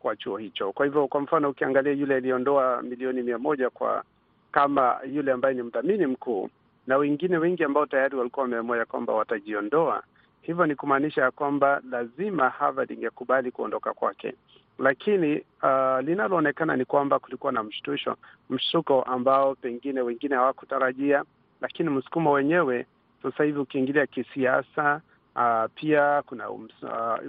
kwa 0.00 0.16
chuo 0.16 0.36
hicho. 0.36 0.72
Kwa 0.72 0.86
hivyo, 0.86 1.06
kwa 1.08 1.20
mfano, 1.20 1.50
ukiangalia 1.50 1.92
yule 1.92 2.14
aliyeondoa 2.16 2.82
milioni 2.82 3.22
mia 3.22 3.38
moja 3.38 3.70
kwa 3.70 4.04
kama 4.52 4.96
yule 5.12 5.32
ambaye 5.32 5.54
ni 5.54 5.62
mdhamini 5.62 6.06
mkuu 6.06 6.50
na 6.86 6.96
wengine 6.96 7.38
wengi 7.38 7.64
ambao 7.64 7.86
tayari 7.86 8.16
walikuwa 8.16 8.42
wameamua 8.42 8.84
kwamba 8.84 9.12
watajiondoa, 9.12 10.02
hivyo 10.42 10.66
ni 10.66 10.74
kumaanisha 10.74 11.22
ya 11.22 11.30
kwamba 11.30 11.82
lazima 11.90 12.48
Harvard 12.50 12.90
ingekubali 12.90 13.50
kuondoka 13.50 13.92
kwake 13.92 14.34
lakini 14.78 15.42
uh, 15.62 16.00
linaloonekana 16.04 16.76
ni 16.76 16.84
kwamba 16.84 17.18
kulikuwa 17.18 17.52
na 17.52 17.62
mshtusho, 17.62 18.16
mshtuko 18.50 19.02
ambao 19.02 19.54
pengine 19.54 20.00
wengine 20.00 20.34
hawakutarajia, 20.36 21.24
lakini 21.60 21.90
msukumo 21.90 22.32
wenyewe 22.32 22.86
sasa 23.22 23.44
hivi 23.44 23.58
ukiingilia 23.58 24.06
kisiasa, 24.06 25.00
uh, 25.36 25.64
pia 25.74 26.22
kuna 26.26 26.50
uh, 26.50 26.62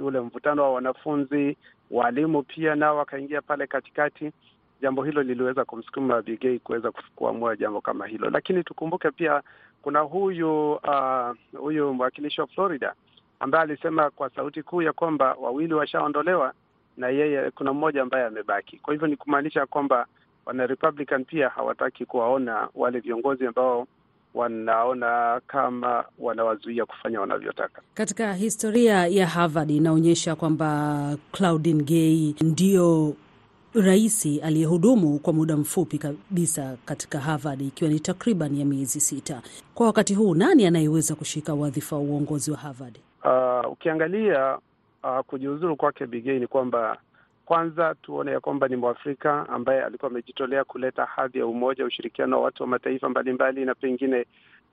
ule 0.03 0.20
mvutano 0.20 0.63
wa 0.63 0.74
wanafunzi, 0.74 1.58
walimu 1.91 2.44
pia 2.44 2.75
nao 2.75 2.98
wakaingia 2.98 3.41
pale 3.41 3.68
katikati. 3.68 4.32
Jambo 4.82 5.03
hilo 5.03 5.24
liliweza 5.24 5.65
kumsukuma 5.65 6.22
Bigei 6.22 6.60
kuweza 6.60 6.91
kuamua 7.15 7.56
jambo 7.56 7.82
kama 7.82 8.08
hilo, 8.08 8.29
lakini 8.29 8.63
tukumbuke 8.63 9.12
pia 9.12 9.41
kuna 9.82 10.00
huyu 10.00 10.72
uh, 10.74 11.36
huyu 11.58 11.94
mwakilishi 11.94 12.41
wa 12.41 12.48
Florida 12.48 12.94
ambaye 13.39 13.63
alisema 13.63 14.10
kwa 14.10 14.29
sauti 14.29 14.63
kuu 14.63 14.82
ya 14.82 14.94
kwamba 14.94 15.34
wawili 15.39 15.74
washaondolewa 15.74 16.53
na 17.00 17.10
yeye 17.10 17.51
kuna 17.51 17.74
mmoja 17.74 18.01
ambaye 18.01 18.25
amebaki. 18.25 18.77
Kwa 18.77 18.94
hivyo 18.94 19.08
ni 19.08 19.15
kumaanisha 19.15 19.65
kwamba 19.65 20.06
wana 20.46 20.68
Republican 20.68 21.25
pia 21.25 21.50
hawataki 21.50 22.06
kuwaona 22.06 22.70
wale 22.75 23.00
viongozi 23.00 23.46
ambao 23.48 23.88
wanaona 24.34 25.41
kama 25.48 26.06
wanawazuia 26.20 26.86
kufanya 26.86 27.22
wanavyotaka. 27.22 27.82
Katika 27.94 28.34
historia 28.34 29.08
ya 29.08 29.27
Harvard 29.27 29.72
inaonyesha 29.72 30.36
kwamba 30.36 31.18
Claudine 31.32 31.84
Gay 31.84 32.34
ndio 32.41 33.13
rais 33.74 34.39
aliyehudumu 34.44 35.20
kwa 35.20 35.34
muda 35.34 35.58
mfupi 35.58 35.98
kabisa 35.98 36.77
katika 36.86 37.20
Harvard, 37.20 37.62
ikiwa 37.62 37.89
ni 37.89 38.00
takriban 38.00 38.58
ya 38.58 38.65
miezi 38.65 39.00
sita. 39.00 39.41
Kwa 39.75 39.86
wakati 39.88 40.13
huu, 40.15 40.36
nani 40.36 40.65
anayeweza 40.65 41.15
kushika 41.15 41.53
wadhifa 41.53 41.96
wa 41.96 42.01
uongozi 42.01 42.51
wa 42.51 42.58
Harvard? 42.58 43.00
Uh, 43.24 43.72
ukiangalia 43.72 44.58
Uh, 45.03 45.20
kujiuzuru 45.20 45.75
kwake 45.75 46.06
Bigei 46.08 46.39
ni 46.39 46.48
kwamba 46.48 46.98
kwanza 47.46 47.96
tuone 48.01 48.32
ya 48.32 48.39
kwamba 48.39 48.68
ni 48.68 48.75
Mwafrika 48.75 49.50
ambaye 49.50 49.84
alikuwa 49.84 50.12
amejitolea 50.12 50.63
kuleta 50.63 51.06
hadhi 51.06 51.39
ya 51.39 51.46
umoja, 51.48 51.86
ushirikiano 51.86 52.38
wa 52.38 52.44
watu 52.44 52.63
wa 52.63 52.70
mataifa 52.70 53.10
mbalimbali 53.10 53.65
na 53.65 53.75
pengine 53.75 54.25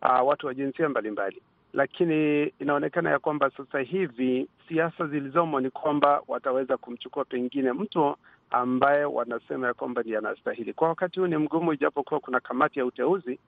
uh, 0.02 0.28
watu 0.28 0.46
wa 0.46 0.54
jinsia 0.54 0.88
mbalimbali, 0.88 1.42
lakini 1.72 2.42
inaonekana 2.58 3.10
ya 3.10 3.18
kwamba 3.18 3.50
sasa 3.50 3.78
hivi 3.80 4.48
siasa 4.68 5.06
zilizomo 5.06 5.60
ni 5.60 5.70
kwamba 5.70 6.22
wataweza 6.28 6.76
kumchukua 6.76 7.24
pengine 7.24 7.72
mtu 7.72 8.16
ambaye 8.50 9.04
wanasema 9.04 9.66
ya 9.66 9.74
kwamba 9.74 10.02
ndiye 10.02 10.18
anastahili. 10.18 10.72
Kwa 10.72 10.88
wakati 10.88 11.20
huu 11.20 11.26
ni 11.26 11.36
mgumu, 11.36 11.72
ijapokuwa 11.72 12.20
kuna 12.20 12.40
kamati 12.40 12.78
ya 12.78 12.86
uteuzi. 12.86 13.38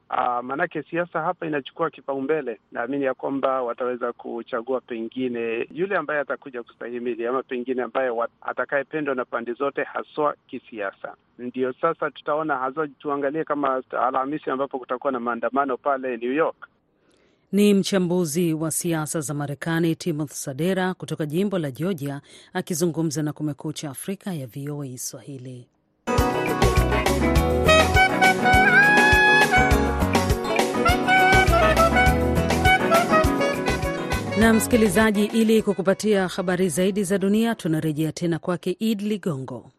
Maanake 0.43 0.83
siasa 0.83 1.21
hapa 1.23 1.47
inachukua 1.47 1.90
kipaumbele. 1.90 2.61
Naamini 2.73 3.05
ya 3.05 3.14
kwamba 3.14 3.62
wataweza 3.62 4.12
kuchagua 4.12 4.81
pengine 4.81 5.69
yule 5.75 5.97
ambaye 5.97 6.21
atakuja 6.21 6.62
kustahimili, 6.62 7.26
ama 7.26 7.43
pengine 7.43 7.83
ambaye 7.83 8.11
atakayependwa 8.40 9.14
na 9.14 9.25
pande 9.25 9.52
zote, 9.52 9.83
haswa 9.83 10.35
kisiasa. 10.47 11.14
Ndio 11.38 11.73
sasa 11.73 12.11
tutaona 12.11 12.57
haswa, 12.57 12.88
tuangalie 12.88 13.45
kama 13.45 13.83
Alhamisi 14.07 14.50
ambapo 14.50 14.78
kutakuwa 14.78 15.12
na 15.12 15.21
maandamano 15.21 15.76
pale 15.76 16.17
New 16.17 16.33
York. 16.33 16.69
Ni 17.52 17.75
mchambuzi 17.75 18.55
wa 18.55 18.71
siasa 18.71 19.21
za 19.21 19.35
Marekani 19.35 19.97
Timothy 19.97 20.35
Sadera 20.35 20.95
kutoka 20.95 21.26
jimbo 21.26 21.59
la 21.59 21.71
Georgia 21.71 22.21
akizungumza 22.52 23.23
na 23.23 23.33
Kumekucha 23.33 23.90
Afrika 23.90 24.35
ya 24.35 24.47
VOA 24.47 24.99
Swahili. 24.99 25.67
Na 34.40 34.52
msikilizaji, 34.55 35.25
ili 35.25 35.62
kukupatia 35.62 36.28
habari 36.28 36.69
zaidi 36.69 37.05
za 37.05 37.19
dunia, 37.19 37.55
tunarejea 37.55 38.12
tena 38.12 38.38
kwake 38.38 38.76
Id 38.78 39.00
Ligongo. 39.00 39.71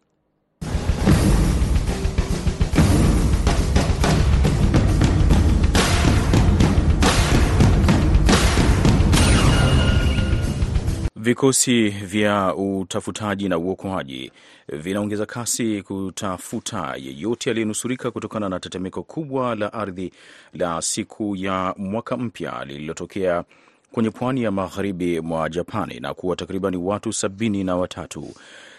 Vikosi 11.30 11.90
vya 11.90 12.56
utafutaji 12.56 13.50
na 13.50 13.58
uokoaji 13.58 14.32
vinaongeza 14.68 15.26
kasi 15.26 15.82
kutafuta 15.82 16.96
yeyote 16.98 17.50
aliyenusurika 17.52 18.12
kutokana 18.12 18.50
na 18.50 18.60
tetemeko 18.60 19.04
kubwa 19.04 19.56
la 19.56 19.74
ardhi 19.74 20.12
la 20.54 20.82
siku 20.82 21.36
ya 21.36 21.74
mwaka 21.78 22.18
mpya 22.18 22.66
lililotokea 22.66 23.44
kwenye 23.92 24.10
pwani 24.10 24.44
ya 24.44 24.52
magharibi 24.52 25.20
mwa 25.22 25.50
Japani 25.50 26.00
na 26.00 26.14
kuwa 26.14 26.36
takriban 26.36 26.76
watu 26.76 27.14
sabini 27.14 27.64
na 27.64 27.76
watatu. 27.76 28.28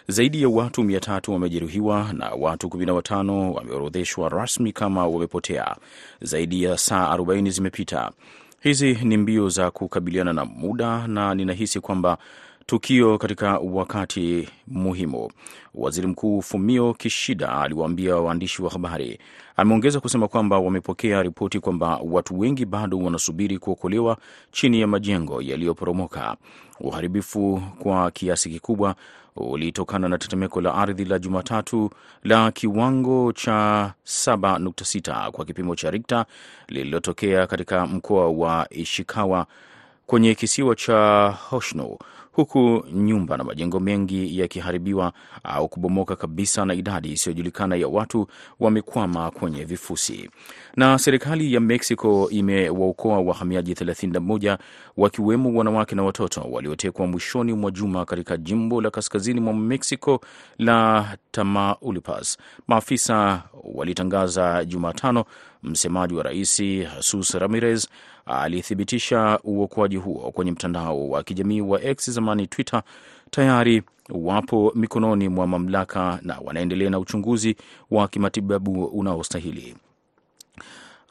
Zaidi 0.09 0.43
ya 0.43 0.49
watu 0.49 0.83
mia 0.85 1.01
tatu 1.01 1.33
wamejeruhiwa 1.33 2.13
na 2.13 2.31
watu 2.31 2.67
15 2.69 3.51
wameorodheshwa 3.55 4.29
rasmi 4.29 4.73
kama 4.73 5.07
wamepotea. 5.07 5.77
Zaidi 6.23 6.63
ya 6.63 6.79
saa 6.79 7.17
40 7.17 7.51
zimepita. 7.51 8.11
Hizi 8.61 8.93
ni 9.03 9.17
mbio 9.17 9.49
za 9.49 9.71
kukabiliana 9.71 10.33
na 10.33 10.45
muda 10.45 11.07
na 11.07 11.35
ninahisi 11.35 11.81
kwamba 11.81 12.19
tukio 12.67 13.19
katika 13.19 13.59
wakati 13.59 14.49
muhimu. 14.69 15.31
Waziri 15.75 16.07
Mkuu 16.07 16.43
Fumio 16.43 16.95
Kishida 16.95 17.53
aliwaambia 17.61 18.17
waandishi 18.17 18.63
wa 18.63 18.71
habari. 18.71 19.19
Ameongeza 19.57 20.01
kusema 20.01 20.29
kwamba 20.29 20.59
wamepokea 20.59 21.23
ripoti 21.23 21.61
kwamba 21.61 22.01
watu 22.05 22.39
wengi 22.41 22.65
bado 22.65 22.99
wanasubiri 22.99 23.59
kuokolewa 23.59 24.17
chini 24.53 24.81
ya 24.81 24.87
majengo 24.87 25.43
yaliyoporomoka. 25.43 26.37
Uharibifu 26.81 27.63
kwa 27.79 28.11
kiasi 28.11 28.51
kikubwa 28.51 28.95
ulitokana 29.37 30.09
na 30.09 30.19
tetemeko 30.19 30.61
la 30.61 30.75
ardhi 30.75 31.05
la 31.05 31.19
Jumatatu 31.19 31.91
la 32.25 32.51
kiwango 32.53 33.33
cha 33.33 33.93
7.6 34.07 35.31
kwa 35.31 35.45
kipimo 35.45 35.77
cha 35.77 35.91
Rikta 35.91 36.27
lililotokea 36.69 37.47
katika 37.47 37.87
mkoa 37.87 38.29
wa 38.31 38.67
Ishikawa 38.71 39.47
kwenye 40.07 40.35
kisiwa 40.35 40.77
cha 40.77 41.29
Hoshino, 41.51 41.99
huku 42.41 42.85
nyumba 42.93 43.37
na 43.37 43.45
majengo 43.45 43.81
mengi 43.81 44.39
yakiharibiwa 44.39 45.13
au 45.45 45.69
kubomoka 45.69 46.17
kabisa 46.17 46.65
na 46.65 46.75
idadi 46.75 47.13
isiyojulikana 47.13 47.77
ya 47.77 47.89
watu 47.89 48.27
wamekwama 48.61 49.31
kwenye 49.31 49.65
vifusi. 49.65 50.31
Na 50.77 50.99
serikali 50.99 51.55
ya 51.55 51.61
Mexico 51.61 52.29
imewaokoa 52.31 53.19
wahamiaji 53.21 53.73
31 53.75 54.59
wakiwemo 54.97 55.59
wanawake 55.59 55.95
na 55.95 56.03
watoto 56.03 56.41
waliotekwa 56.41 57.07
mwishoni 57.07 57.53
mwa 57.53 57.71
juma 57.71 58.05
katika 58.05 58.37
jimbo 58.37 58.81
la 58.81 58.91
kaskazini 58.91 59.41
mwa 59.41 59.55
Mexico 59.55 60.21
la 60.59 61.07
Tamaulipas, 61.31 62.39
maafisa 62.69 63.43
walitangaza 63.75 64.65
Jumatano. 64.65 65.25
Msemaji 65.63 66.15
wa 66.15 66.23
rais 66.23 66.57
Jesus 66.63 67.31
Ramirez 67.35 67.89
alithibitisha 68.27 69.39
uokoaji 69.45 69.97
huo 69.97 70.31
kwenye 70.31 70.53
mtandao 70.53 71.09
wa 71.09 71.23
kijamii 71.23 71.61
wa 71.61 71.83
X, 71.83 72.11
zamani 72.11 72.47
Twitter. 72.47 72.83
Tayari 73.31 73.83
wapo 74.11 74.73
mikononi 74.75 75.29
mwa 75.29 75.47
mamlaka 75.47 76.19
na 76.23 76.39
wanaendelea 76.45 76.91
na 76.91 76.99
uchunguzi 76.99 77.57
wa 77.91 78.09
kimatibabu 78.09 78.85
unaostahili. 78.85 79.77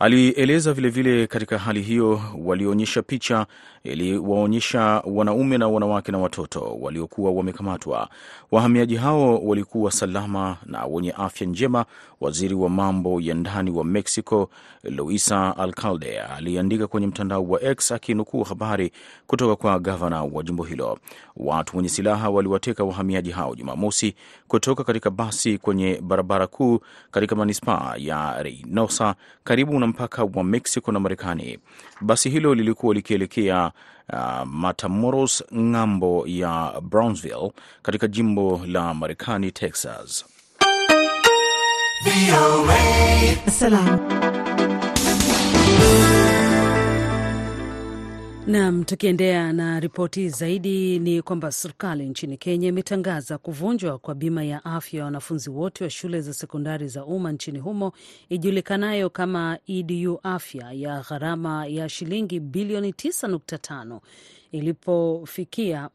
Alieleza 0.01 0.73
vilevile 0.73 1.27
katika 1.27 1.57
hali 1.57 1.81
hiyo 1.81 2.21
walionyesha 2.45 3.01
picha 3.01 3.45
iliwaonyesha 3.83 4.81
wanaume 5.05 5.57
na 5.57 5.67
wanawake 5.67 6.11
na 6.11 6.17
watoto 6.17 6.77
waliokuwa 6.81 7.31
wamekamatwa. 7.31 8.09
Wahamiaji 8.51 8.95
hao 8.95 9.37
walikuwa 9.37 9.91
salama 9.91 10.57
na 10.65 10.85
wenye 10.85 11.11
afya 11.11 11.47
njema. 11.47 11.85
Waziri 12.21 12.53
wa 12.55 12.69
mambo 12.69 13.21
ya 13.21 13.33
ndani 13.33 13.71
wa 13.71 13.83
Mexico 13.85 14.49
Luisa 14.83 15.57
Alcalde 15.57 16.19
aliandika 16.21 16.87
kwenye 16.87 17.07
mtandao 17.07 17.43
wa 17.49 17.61
X 17.63 17.91
akinukuu 17.91 18.43
habari 18.43 18.91
kutoka 19.27 19.55
kwa 19.55 19.79
gavana 19.79 20.23
wa 20.23 20.43
jimbo 20.43 20.63
hilo. 20.63 20.99
Watu 21.37 21.77
wenye 21.77 21.89
silaha 21.89 22.29
waliwateka 22.29 22.83
wahamiaji 22.83 23.31
hao 23.31 23.55
Jumamosi 23.55 24.15
kutoka 24.47 24.83
katika 24.83 25.09
basi 25.09 25.57
kwenye 25.57 26.01
barabara 26.01 26.47
kuu 26.47 26.79
katika 27.11 27.35
manispaa 27.35 27.93
ya 27.97 28.43
Reynosa 28.43 29.15
karibu 29.43 29.79
na 29.79 29.88
mpaka 29.89 30.24
wa 30.24 30.43
Mexico 30.43 30.91
na 30.91 31.00
Marekani. 31.00 31.60
Basi 32.01 32.29
hilo 32.29 32.55
lilikuwa 32.55 32.93
likielekea 32.96 33.72
uh, 34.13 34.43
Matamoros 34.46 35.43
ng'ambo 35.55 36.24
ya 36.27 36.74
Brownsville 36.81 37.51
katika 37.81 38.08
jimbo 38.08 38.62
la 38.67 38.93
Marekani, 38.93 39.51
Texas. 39.51 40.25
Nam, 48.49 48.83
tukiendelea 48.83 49.53
na 49.53 49.79
ripoti 49.79 50.29
zaidi 50.29 50.99
ni 50.99 51.21
kwamba 51.21 51.51
serikali 51.51 52.09
nchini 52.09 52.37
Kenya 52.37 52.67
imetangaza 52.67 53.37
kuvunjwa 53.37 53.97
kwa 53.99 54.15
bima 54.15 54.43
ya 54.43 54.65
afya 54.65 54.99
ya 54.99 55.05
wanafunzi 55.05 55.49
wote 55.49 55.83
wa 55.83 55.89
shule 55.89 56.21
za 56.21 56.33
sekondari 56.33 56.87
za 56.87 57.05
umma 57.05 57.31
nchini 57.31 57.59
humo 57.59 57.91
ijulikanayo 58.29 59.09
kama 59.09 59.57
EDU 59.67 60.19
Afya 60.23 60.71
ya 60.71 61.01
gharama 61.09 61.65
ya 61.67 61.89
shilingi 61.89 62.39
bilioni 62.39 62.91
9.5 62.91 63.99
ilipofikia 64.51 65.89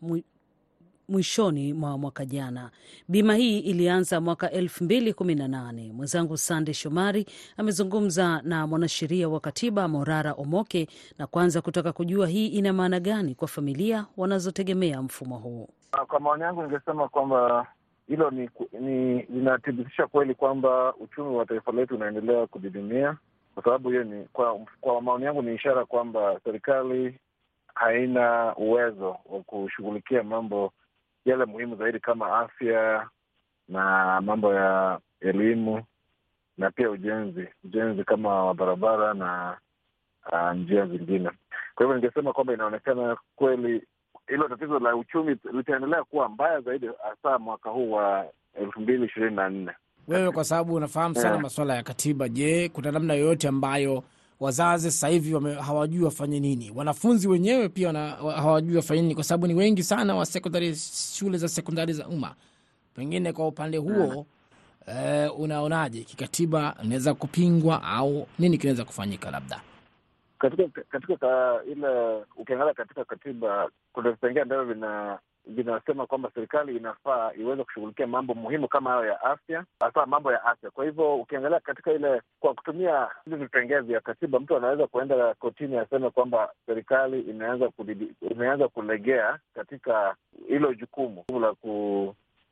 mwishoni 1.08 1.72
mwa 1.72 1.98
mwaka 1.98 2.24
jana. 2.24 2.70
Bima 3.08 3.34
hii 3.34 3.58
ilianza 3.58 4.20
mwaka 4.20 4.46
2018. 4.48 5.92
Mwenzangu 5.92 6.36
Sande 6.36 6.74
Shomari 6.74 7.26
amezungumza 7.56 8.40
na 8.44 8.66
mwanasheria 8.66 9.28
wa 9.28 9.40
katiba 9.40 9.88
Morara 9.88 10.32
Omoke 10.32 10.88
na 11.18 11.26
kwanza 11.26 11.60
kutaka 11.62 11.92
kujua 11.92 12.26
hii 12.26 12.46
ina 12.46 12.72
maana 12.72 13.00
gani 13.00 13.34
kwa 13.34 13.48
familia 13.48 14.06
wanazotegemea 14.16 15.02
mfumo 15.02 15.36
huu. 15.38 15.68
Kwa 16.08 16.20
maoni 16.20 16.42
yangu, 16.42 16.62
ningesema 16.62 17.08
kwamba 17.08 17.66
hilo 18.08 18.30
ni 18.30 18.50
ni 18.80 19.22
linathibitisha 19.22 20.06
kweli 20.06 20.34
kwamba 20.34 20.94
uchumi 20.94 21.36
wa 21.36 21.46
taifa 21.46 21.72
letu 21.72 21.94
unaendelea 21.94 22.46
kudidimia, 22.46 23.16
kwa 23.54 23.62
sababu 23.64 23.88
hiyo 23.90 24.04
ni 24.04 24.24
kwa, 24.32 24.60
kwa 24.80 25.02
maoni 25.02 25.24
yangu 25.24 25.42
ni 25.42 25.54
ishara 25.54 25.84
kwamba 25.84 26.40
serikali 26.44 27.18
haina 27.74 28.54
uwezo 28.56 29.08
wa 29.08 29.40
kushughulikia 29.46 30.22
mambo 30.22 30.72
yale 31.24 31.44
muhimu 31.44 31.76
zaidi 31.76 32.00
kama 32.00 32.38
afya 32.38 33.08
na 33.68 34.20
mambo 34.20 34.54
ya 34.54 34.98
elimu 35.20 35.82
na 36.58 36.70
pia 36.70 36.90
ujenzi 36.90 37.48
ujenzi 37.64 38.04
kama 38.04 38.44
wa 38.44 38.54
barabara 38.54 39.14
na 39.14 39.58
uh, 40.32 40.52
njia 40.52 40.86
zingine. 40.86 41.30
Kwa 41.74 41.86
hivyo 41.86 41.94
ningesema 41.96 42.32
kwamba 42.32 42.52
inaonekana 42.54 43.16
kweli 43.36 43.82
hilo 44.28 44.48
tatizo 44.48 44.78
la 44.78 44.96
uchumi 44.96 45.36
litaendelea 45.52 46.04
kuwa 46.04 46.28
mbaya 46.28 46.60
zaidi, 46.60 46.90
hasa 47.02 47.38
mwaka 47.38 47.70
huu 47.70 47.90
wa 47.92 48.26
elfu 48.54 48.80
mbili 48.80 49.06
ishirini 49.06 49.36
na 49.36 49.48
nne. 49.50 49.72
Wewe 50.08 50.30
kwa 50.32 50.44
sababu 50.44 50.74
unafahamu 50.74 51.14
sana 51.14 51.28
yeah, 51.28 51.42
masuala 51.42 51.74
ya 51.74 51.82
katiba, 51.82 52.28
je, 52.28 52.68
kuna 52.68 52.92
namna 52.92 53.14
yoyote 53.14 53.48
ambayo 53.48 54.02
wazazi 54.40 54.90
sasa 54.90 55.08
hivi 55.08 55.32
hawajui 55.66 56.04
wafanye 56.04 56.40
nini? 56.40 56.72
Wanafunzi 56.74 57.28
wenyewe 57.28 57.68
pia 57.68 57.92
hawajui 58.36 58.76
wafanye 58.76 59.02
nini, 59.02 59.14
kwa 59.14 59.24
sababu 59.24 59.46
ni 59.46 59.54
wengi 59.54 59.82
sana 59.82 60.14
wa 60.14 60.26
sekondari, 60.26 60.74
shule 61.18 61.38
za 61.38 61.48
sekondari 61.48 61.92
za 61.92 62.08
umma. 62.08 62.34
Pengine 62.94 63.32
kwa 63.32 63.48
upande 63.48 63.78
huo 63.78 64.26
eh, 64.86 65.38
unaonaje 65.40 66.00
kikatiba, 66.04 66.76
inaweza 66.84 67.14
kupingwa 67.14 67.82
au 67.82 68.26
nini 68.38 68.58
kinaweza 68.58 68.84
kufanyika? 68.84 69.30
Labda 69.30 69.60
katika 70.38 70.82
katika 70.90 71.16
ka, 71.16 71.60
ile 71.72 72.22
ukiangalia 72.36 72.74
katika 72.74 73.04
katiba 73.04 73.70
kuna 73.92 74.10
vipengee 74.10 74.40
ambavyo 74.40 74.74
vina 74.74 75.18
vinasema 75.46 76.06
kwamba 76.06 76.30
serikali 76.34 76.76
inafaa 76.76 77.32
iweze 77.32 77.64
kushughulikia 77.64 78.06
mambo 78.06 78.34
muhimu 78.34 78.68
kama 78.68 78.90
hayo 78.90 79.04
ya 79.06 79.20
afya, 79.22 79.64
hasa 79.80 80.06
mambo 80.06 80.32
ya 80.32 80.44
afya. 80.44 80.70
Kwa 80.70 80.84
hivyo 80.84 81.16
ukiangalia 81.16 81.60
katika 81.60 81.92
ile, 81.92 82.22
kwa 82.40 82.54
kutumia 82.54 83.08
hivi 83.24 83.36
vipengee 83.36 83.78
vya 83.80 84.00
katiba, 84.00 84.40
mtu 84.40 84.56
anaweza 84.56 84.86
kuenda 84.86 85.34
kotini 85.34 85.76
aseme 85.78 86.10
kwamba 86.10 86.52
serikali 86.66 87.20
imeanza 87.20 87.70
imeanza 88.30 88.68
kulegea 88.68 89.38
katika 89.54 90.14
hilo 90.48 90.74
jukumu 90.74 91.24
la 91.40 91.54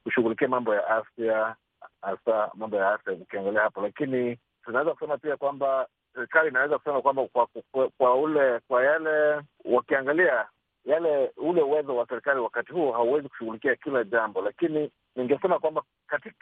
kushughulikia 0.05 0.49
mambo 0.49 0.75
ya 0.75 0.87
afya, 0.89 1.57
hasa 2.03 2.51
mambo 2.55 2.77
ya 2.77 2.91
afya 2.95 3.13
ukiangalia 3.13 3.61
hapo. 3.61 3.83
Lakini 3.83 4.39
tunaweza 4.65 4.93
kusema 4.93 5.19
pia 5.19 5.37
kwamba 5.37 5.87
serikali 6.15 6.49
inaweza 6.49 6.79
kusema 6.79 7.03
kwamba 7.03 7.27
kwa, 7.27 7.47
kwa, 7.73 7.89
kwa 7.89 8.15
ule 8.15 8.61
kwa 8.69 8.85
yale 8.85 9.43
wakiangalia 9.65 10.47
yale 10.85 11.31
ule 11.37 11.63
uwezo 11.63 11.97
wa 11.97 12.07
serikali 12.09 12.41
wakati 12.41 12.73
huo 12.73 12.93
hauwezi 12.93 13.29
kushughulikia 13.29 13.77
kila 13.77 14.05
jambo, 14.05 14.43
lakini 14.43 14.91
ningesema 15.17 15.59
kwamba 15.59 15.83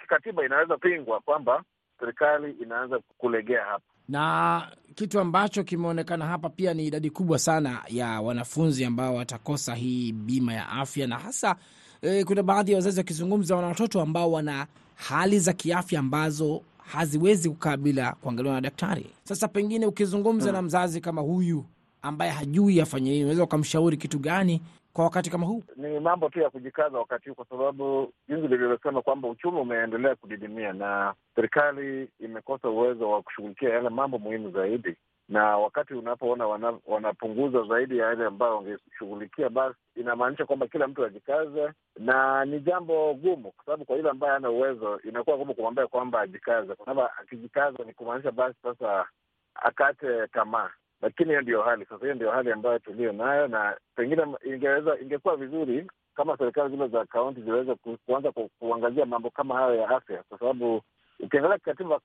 katiba 0.08 0.44
inaweza 0.46 0.76
pingwa 0.76 1.20
kwamba 1.20 1.62
serikali 2.00 2.50
inaanza 2.62 3.00
kulegea 3.18 3.64
hapa, 3.64 3.84
na 4.08 4.62
kitu 4.94 5.20
ambacho 5.20 5.64
kimeonekana 5.64 6.26
hapa 6.26 6.48
pia 6.50 6.74
ni 6.74 6.86
idadi 6.86 7.10
kubwa 7.10 7.38
sana 7.38 7.82
ya 7.88 8.20
wanafunzi 8.20 8.84
ambao 8.84 9.14
watakosa 9.14 9.74
hii 9.74 10.12
bima 10.12 10.54
ya 10.54 10.68
afya, 10.68 11.06
na 11.06 11.18
hasa 11.18 11.56
e, 12.02 12.24
kuna 12.24 12.42
baadhi 12.42 12.72
ya 12.72 12.78
wazazi 12.78 13.00
wakizungumza, 13.00 13.56
wana 13.56 13.68
watoto 13.68 14.00
ambao 14.00 14.32
wana 14.32 14.66
hali 14.94 15.38
za 15.38 15.52
kiafya 15.52 16.00
ambazo 16.00 16.62
haziwezi 16.92 17.50
kukaa 17.50 17.76
bila 17.76 18.12
kuangaliwa 18.12 18.54
na 18.54 18.60
daktari. 18.60 19.06
Sasa 19.24 19.48
pengine 19.48 19.86
ukizungumza 19.86 20.46
hmm, 20.46 20.54
na 20.56 20.62
mzazi 20.62 21.00
kama 21.00 21.20
huyu 21.20 21.64
ambaye 22.02 22.30
hajui 22.30 22.80
afanye 22.80 23.10
nini, 23.10 23.22
unaweza 23.22 23.44
ukamshauri 23.44 23.96
kitu 23.96 24.18
gani 24.18 24.62
kwa 24.92 25.04
wakati 25.04 25.30
kama 25.30 25.46
huu? 25.46 25.62
Ni 25.76 26.00
mambo 26.00 26.28
tu 26.28 26.40
ya 26.40 26.50
kujikaza 26.50 26.98
wakati 26.98 27.28
huu, 27.28 27.34
kwa 27.34 27.44
sababu 27.46 28.12
jinsi 28.28 28.42
nilivyosema 28.42 29.02
kwamba 29.02 29.28
uchumi 29.28 29.60
umeendelea 29.60 30.14
kudidimia 30.14 30.72
na 30.72 31.14
serikali 31.34 32.08
imekosa 32.20 32.68
uwezo 32.68 33.10
wa 33.10 33.22
kushughulikia 33.22 33.68
yale 33.68 33.88
mambo 33.88 34.18
muhimu 34.18 34.50
zaidi, 34.50 34.96
na 35.28 35.56
wakati 35.58 35.94
unapoona 35.94 36.46
wana, 36.46 36.78
wanapunguza 36.86 37.62
zaidi 37.62 37.98
ya 37.98 38.06
yale 38.06 38.24
ambayo 38.26 38.56
wangeshughulikia, 38.56 39.48
basi 39.48 39.78
inamaanisha 39.96 40.46
kwamba 40.46 40.66
kila 40.68 40.88
mtu 40.88 41.04
ajikaze, 41.04 41.70
na 41.98 42.44
ni 42.44 42.60
jambo 42.60 43.14
gumu, 43.14 43.52
kwa 43.52 43.64
sababu 43.64 43.84
kwa 43.84 43.96
yule 43.96 44.10
ambaye 44.10 44.32
hana 44.32 44.50
uwezo 44.50 45.00
inakuwa 45.00 45.36
gumu 45.36 45.54
kumwambia 45.54 45.86
kwamba 45.86 46.20
ajikaze, 46.20 46.74
kwa 46.74 46.86
sababu 46.86 47.08
akijikaza 47.22 47.84
ni 47.84 47.92
kumaanisha 47.92 48.30
basi 48.32 48.56
sasa 48.62 49.06
akate 49.54 50.26
tamaa 50.32 50.70
lakini 51.02 51.28
hiyo 51.28 51.40
ndiyo 51.40 51.62
hali 51.62 51.84
sasa. 51.84 52.00
Hiyo 52.04 52.14
ndio 52.14 52.30
hali 52.30 52.52
ambayo 52.52 52.78
tulio 52.78 53.12
nayo, 53.12 53.48
na 53.48 53.76
pengine 53.96 54.22
ingeweza 54.46 54.98
ingekuwa 55.00 55.36
vizuri 55.36 55.90
kama 56.14 56.36
serikali 56.36 56.70
zile 56.70 56.88
za 56.88 57.04
kaunti 57.04 57.40
ziweze 57.42 57.74
kuanza 58.06 58.32
kuangazia 58.58 59.06
mambo 59.06 59.30
kama 59.30 59.54
hayo 59.54 59.74
ya 59.74 59.88
afya, 59.88 60.22
kwa 60.28 60.38
sababu 60.38 60.82
ukiangalia 61.20 61.58
kikatiba 61.58 62.00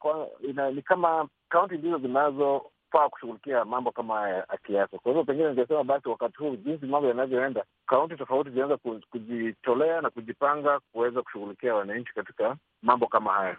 ni 0.74 0.82
kama 0.82 1.28
kaunti 1.50 1.78
ndizo 1.78 1.98
zinazofaa 1.98 3.10
kushughulikia 3.10 3.66
mambo 3.66 3.92
kama 3.92 4.16
haya 4.20 4.36
ya 4.36 4.58
kiafya. 4.66 5.00
Kwa 5.00 5.12
hivyo 5.12 5.24
pengine 5.24 5.50
ningesema 5.50 5.84
basi, 5.84 6.10
wakati 6.10 6.38
huu 6.38 6.56
jinsi 6.56 6.86
mambo 6.86 7.08
yanavyoenda, 7.08 7.64
kaunti 7.88 8.16
tofauti 8.16 8.50
zinaweza 8.50 8.78
kujitolea 9.12 10.02
na 10.02 10.10
kujipanga 10.10 10.80
kuweza 10.92 11.22
kushughulikia 11.22 11.76
wananchi 11.76 12.14
katika 12.14 12.56
mambo 12.82 13.08
kama 13.08 13.34
haya. 13.34 13.58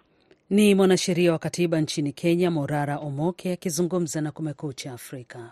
Ni 0.51 0.75
mwanasheria 0.75 1.33
wa 1.33 1.39
katiba 1.39 1.81
nchini 1.81 2.13
Kenya, 2.13 2.51
Morara 2.51 2.99
Omoke 2.99 3.53
akizungumza 3.53 4.21
na 4.21 4.33
Kumekucha 4.33 4.93
Afrika. 4.93 5.51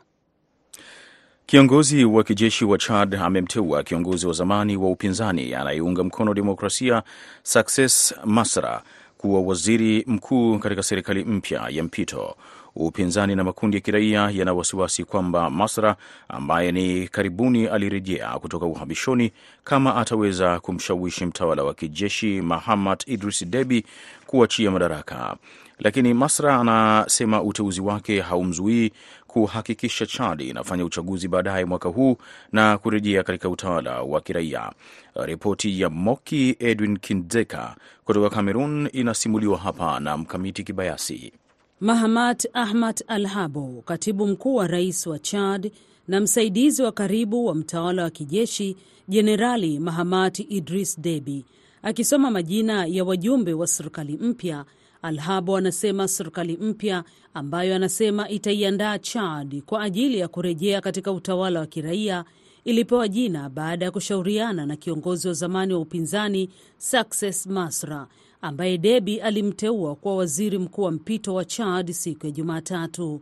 Kiongozi 1.47 2.05
wa 2.05 2.25
kijeshi 2.25 2.65
wa 2.65 2.79
Chad 2.79 3.15
amemteua 3.15 3.83
kiongozi 3.83 4.27
wa 4.27 4.33
zamani 4.33 4.77
wa 4.77 4.91
upinzani 4.91 5.55
anayeunga 5.55 6.05
mkono 6.05 6.35
demokrasia 6.35 7.03
Success 7.43 8.15
Masra 8.25 8.83
kuwa 9.19 9.41
waziri 9.41 10.05
mkuu 10.07 10.59
katika 10.59 10.83
serikali 10.83 11.25
mpya 11.25 11.67
ya 11.71 11.85
mpito. 11.85 12.37
Upinzani 12.77 13.35
na 13.37 13.45
makundi 13.45 13.77
ya 13.77 13.81
kiraia 13.81 14.31
yana 14.31 14.53
wasiwasi 14.55 15.05
kwamba 15.05 15.51
Masra 15.51 15.97
ambaye 16.29 16.73
ni 16.73 17.09
karibuni 17.09 17.67
alirejea 17.67 18.29
kutoka 18.39 18.67
uhamishoni, 18.67 19.33
kama 19.65 19.97
ataweza 19.97 20.61
kumshawishi 20.61 21.27
mtawala 21.27 21.65
wa 21.65 21.75
kijeshi 21.75 22.41
Mahamat 22.43 23.09
Idris 23.09 23.45
Debi 23.47 23.85
kuachia 24.27 24.71
madaraka. 24.71 25.37
Lakini 25.79 26.15
Masra 26.15 26.57
anasema 26.61 27.43
uteuzi 27.43 27.81
wake 27.81 28.21
haumzuii 28.21 28.91
kuhakikisha 29.27 30.07
Chad 30.07 30.41
inafanya 30.41 30.85
uchaguzi 30.85 31.29
baadaye 31.29 31.65
mwaka 31.65 31.89
huu 31.89 32.17
na 32.53 32.79
kurejea 32.79 33.23
katika 33.23 33.49
utawala 33.49 34.03
wa 34.03 34.21
kiraia. 34.21 34.73
Ripoti 35.15 35.81
ya 35.81 35.91
Moki 35.91 36.57
Edwin 36.59 36.99
Kindeka 36.99 37.77
kutoka 38.05 38.31
Cameroon 38.31 38.89
inasimuliwa 38.93 39.59
hapa 39.59 40.01
na 40.01 40.17
Mkamiti 40.17 40.65
Kibayasi. 40.65 41.33
Mahamat 41.81 42.47
Ahmad 42.55 43.03
Al 43.09 43.27
Habo, 43.27 43.83
katibu 43.87 44.27
mkuu 44.27 44.55
wa 44.55 44.67
rais 44.67 45.07
wa 45.07 45.19
Chad 45.19 45.73
na 46.09 46.21
msaidizi 46.21 46.83
wa 46.83 46.93
karibu 46.93 47.47
wa 47.47 47.55
mtawala 47.55 48.03
wa 48.03 48.11
kijeshi 48.11 48.77
Jenerali 49.09 49.79
Mahamat 49.79 50.39
Idris 50.39 51.01
Deby, 51.01 51.45
akisoma 51.83 52.31
majina 52.31 52.87
ya 52.87 53.05
wajumbe 53.05 53.53
wa 53.55 53.67
serikali 53.67 54.17
mpya. 54.17 54.65
Alhabo 55.03 55.57
anasema 55.57 56.09
serikali 56.09 56.57
mpya 56.57 57.05
ambayo 57.35 57.75
anasema 57.77 58.29
itaiandaa 58.29 58.99
Chad 58.99 59.63
kwa 59.63 59.83
ajili 59.83 60.19
ya 60.19 60.29
kurejea 60.29 60.81
katika 60.81 61.13
utawala 61.13 61.61
wa 61.61 61.67
kiraia 61.67 62.25
ilipewa 62.65 63.09
jina 63.09 63.49
baada 63.51 63.85
ya 63.85 63.91
kushauriana 63.91 64.67
na 64.67 64.77
kiongozi 64.77 65.29
wa 65.29 65.35
zamani 65.35 65.73
wa 65.75 65.81
upinzani 65.81 66.51
Success 66.79 67.47
Masra 67.47 68.07
ambaye 68.45 68.79
Debi 68.79 69.21
alimteua 69.21 69.95
kuwa 69.95 70.17
waziri 70.17 70.59
mkuu 70.59 70.83
wa 70.83 70.91
mpito 70.93 71.35
wa 71.35 71.45
Chad 71.45 71.93
siku 71.93 72.27
ya 72.27 72.33
Jumatatu. 72.33 73.21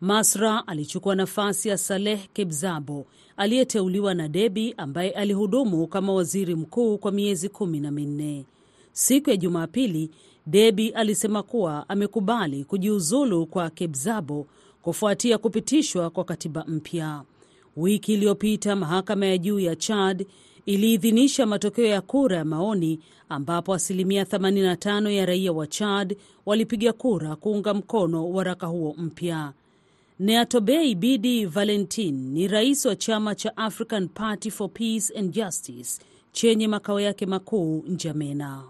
Masra 0.00 0.66
alichukua 0.66 1.14
nafasi 1.14 1.68
ya 1.68 1.78
Saleh 1.78 2.20
Kebzabo 2.32 3.06
aliyeteuliwa 3.36 4.14
na 4.14 4.28
Debi 4.28 4.74
ambaye 4.76 5.10
alihudumu 5.10 5.86
kama 5.86 6.12
waziri 6.12 6.54
mkuu 6.54 6.98
kwa 6.98 7.12
miezi 7.12 7.48
kumi 7.48 7.80
na 7.80 7.90
minne. 7.90 8.44
Siku 8.92 9.30
ya 9.30 9.36
Jumapili, 9.36 10.10
Debi 10.46 10.88
alisema 10.88 11.42
kuwa 11.42 11.88
amekubali 11.88 12.64
kujiuzulu 12.64 13.46
kwa 13.46 13.70
Kebzabo 13.70 14.46
kufuatia 14.82 15.38
kupitishwa 15.38 16.10
kwa 16.10 16.24
katiba 16.24 16.64
mpya. 16.68 17.22
Wiki 17.76 18.12
iliyopita 18.14 18.76
mahakama 18.76 19.26
ya 19.26 19.38
juu 19.38 19.60
ya 19.60 19.76
Chad 19.76 20.26
iliidhinisha 20.66 21.46
matokeo 21.46 21.86
ya 21.86 22.00
kura 22.00 22.36
ya 22.36 22.44
maoni 22.44 23.00
ambapo 23.28 23.74
asilimia 23.74 24.24
85 24.24 25.10
ya 25.10 25.26
raia 25.26 25.52
wa 25.52 25.66
Chad 25.66 26.16
walipiga 26.46 26.92
kura 26.92 27.36
kuunga 27.36 27.74
mkono 27.74 28.30
waraka 28.30 28.66
huo 28.66 28.94
mpya. 28.98 29.52
Neatobei 30.20 30.94
Bidi 30.94 31.46
Valentin 31.46 32.14
ni 32.32 32.48
rais 32.48 32.84
wa 32.86 32.96
chama 32.96 33.34
cha 33.34 33.56
African 33.56 34.08
Party 34.08 34.50
for 34.50 34.70
Peace 34.70 35.18
and 35.18 35.30
Justice 35.34 36.00
chenye 36.32 36.68
makao 36.68 37.00
yake 37.00 37.26
makuu 37.26 37.84
Njamena. 37.88 38.62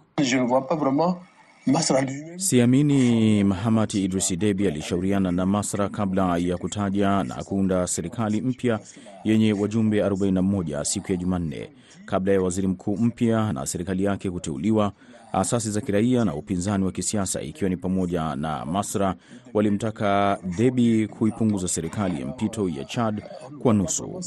Siamini 2.37 3.45
Mahamat 3.45 3.95
Idris 3.95 4.37
Debi 4.39 4.67
alishauriana 4.69 5.33
na 5.33 5.47
Masra 5.47 5.89
kabla 5.89 6.37
ya 6.39 6.59
kutaja 6.59 7.25
na 7.25 7.35
kuunda 7.45 7.87
serikali 7.87 8.41
mpya 8.41 8.81
yenye 9.25 9.53
wajumbe 9.53 10.03
41 10.03 10.85
siku 10.85 11.13
ya 11.13 11.19
Jumanne, 11.19 11.71
kabla 12.05 12.33
ya 12.33 12.43
waziri 12.43 12.67
mkuu 12.67 12.97
mpya 12.97 13.53
na 13.53 13.67
serikali 13.67 14.05
yake 14.05 14.31
kuteuliwa. 14.31 14.93
Asasi 15.33 15.71
za 15.71 15.81
kiraia 15.81 16.25
na 16.25 16.35
upinzani 16.35 16.85
wa 16.85 16.93
kisiasa 16.93 17.43
ikiwa 17.43 17.71
ni 17.71 17.77
pamoja 17.77 18.37
na 18.37 18.65
Masra 18.67 19.15
walimtaka 19.55 20.39
Debi 20.57 21.09
kuipunguza 21.09 21.69
serikali 21.69 22.21
ya 22.21 22.27
mpito 22.27 22.69
ya 22.69 22.85
Chad 22.85 23.23
kwa 23.59 23.75
nusu. 23.75 24.23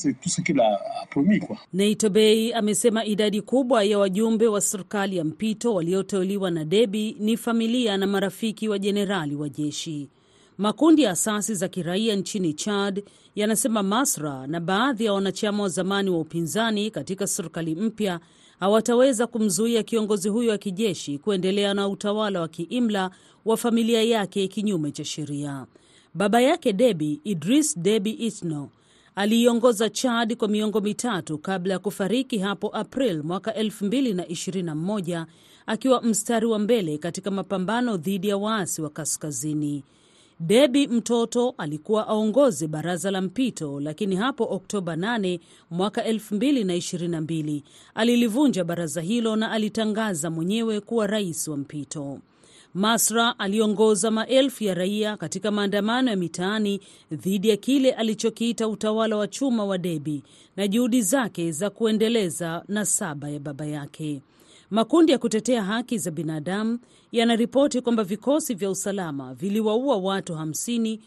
Neitobei 1.74 2.54
amesema 2.54 3.06
idadi 3.06 3.42
kubwa 3.42 3.84
ya 3.84 4.00
wajumbe 4.00 4.48
wa 4.48 4.62
serikali 4.62 5.18
ya 5.18 5.24
mpito 5.24 5.74
walioteuliwa 5.74 6.52
na 6.52 6.66
Debi 6.66 7.16
ni 7.20 7.38
familia 7.38 7.98
na 7.98 8.08
marafiki 8.08 8.70
wa 8.70 8.80
jenerali 8.80 9.36
wa 9.36 9.50
jeshi. 9.50 10.10
Makundi 10.58 11.02
ya 11.04 11.12
asasi 11.12 11.56
za 11.56 11.68
kiraia 11.68 12.16
nchini 12.16 12.54
Chad 12.54 13.04
yanasema 13.36 13.84
Masra 13.84 14.48
na 14.48 14.60
baadhi 14.60 15.06
ya 15.06 15.14
wanachama 15.14 15.64
wa 15.64 15.70
zamani 15.70 16.10
wa 16.10 16.20
upinzani 16.20 16.92
katika 16.92 17.28
serikali 17.28 17.76
mpya 17.76 18.20
hawataweza 18.60 19.28
kumzuia 19.28 19.84
kiongozi 19.84 20.30
huyo 20.30 20.52
wa 20.52 20.58
kijeshi 20.58 21.18
kuendelea 21.18 21.74
na 21.74 21.88
utawala 21.88 22.42
wa 22.42 22.48
kiimla 22.48 23.12
wa 23.46 23.58
familia 23.58 24.04
yake 24.04 24.48
kinyume 24.48 24.92
cha 24.92 25.06
sheria. 25.06 25.66
Baba 26.14 26.42
yake 26.42 26.74
Debi 26.74 27.22
Idris 27.24 27.80
Debi 27.80 28.12
Itno, 28.12 28.70
aliiongoza 29.16 29.90
Chad 29.90 30.36
kwa 30.36 30.48
miongo 30.48 30.82
mitatu 30.82 31.38
kabla 31.38 31.74
ya 31.74 31.80
kufariki 31.80 32.38
hapo 32.38 32.70
April 32.78 33.24
mwaka 33.24 33.52
2021 33.52 35.26
akiwa 35.66 36.02
mstari 36.02 36.46
wa 36.46 36.60
mbele 36.60 36.98
katika 36.98 37.32
mapambano 37.32 37.98
dhidi 37.98 38.28
ya 38.28 38.38
waasi 38.38 38.82
wa 38.82 38.90
kaskazini. 38.90 39.84
Deby 40.40 40.88
mtoto 40.88 41.54
alikuwa 41.58 42.08
aongoze 42.08 42.68
baraza 42.68 43.12
la 43.12 43.22
mpito, 43.22 43.80
lakini 43.80 44.16
hapo 44.16 44.44
Oktoba 44.52 44.96
8 44.96 45.40
mwaka 45.72 46.02
2022 46.12 47.62
alilivunja 47.96 48.64
baraza 48.64 49.02
hilo 49.02 49.36
na 49.36 49.52
alitangaza 49.52 50.30
mwenyewe 50.30 50.80
kuwa 50.82 51.08
rais 51.08 51.48
wa 51.48 51.58
mpito. 51.58 52.20
Masra 52.74 53.40
aliongoza 53.40 54.12
maelfu 54.12 54.64
ya 54.64 54.74
raia 54.74 55.18
katika 55.18 55.52
maandamano 55.52 56.10
ya 56.12 56.18
mitaani 56.18 56.82
dhidi 57.12 57.50
ya 57.50 57.58
kile 57.58 57.92
alichokiita 57.92 58.68
utawala 58.68 59.18
wa 59.18 59.28
chuma 59.28 59.66
wa 59.66 59.78
Debi 59.78 60.24
na 60.58 60.68
juhudi 60.68 61.02
zake 61.02 61.52
za 61.52 61.70
kuendeleza 61.70 62.64
nasaba 62.68 63.30
ya 63.30 63.40
baba 63.40 63.66
yake. 63.66 64.22
Makundi 64.72 65.12
ya 65.12 65.18
kutetea 65.18 65.64
haki 65.64 65.98
za 65.98 66.12
binadamu 66.12 66.80
yanaripoti 67.12 67.82
kwamba 67.82 68.04
vikosi 68.04 68.54
vya 68.56 68.70
usalama 68.70 69.34
viliwaua 69.34 69.98
watu 69.98 70.34
50 70.34 71.00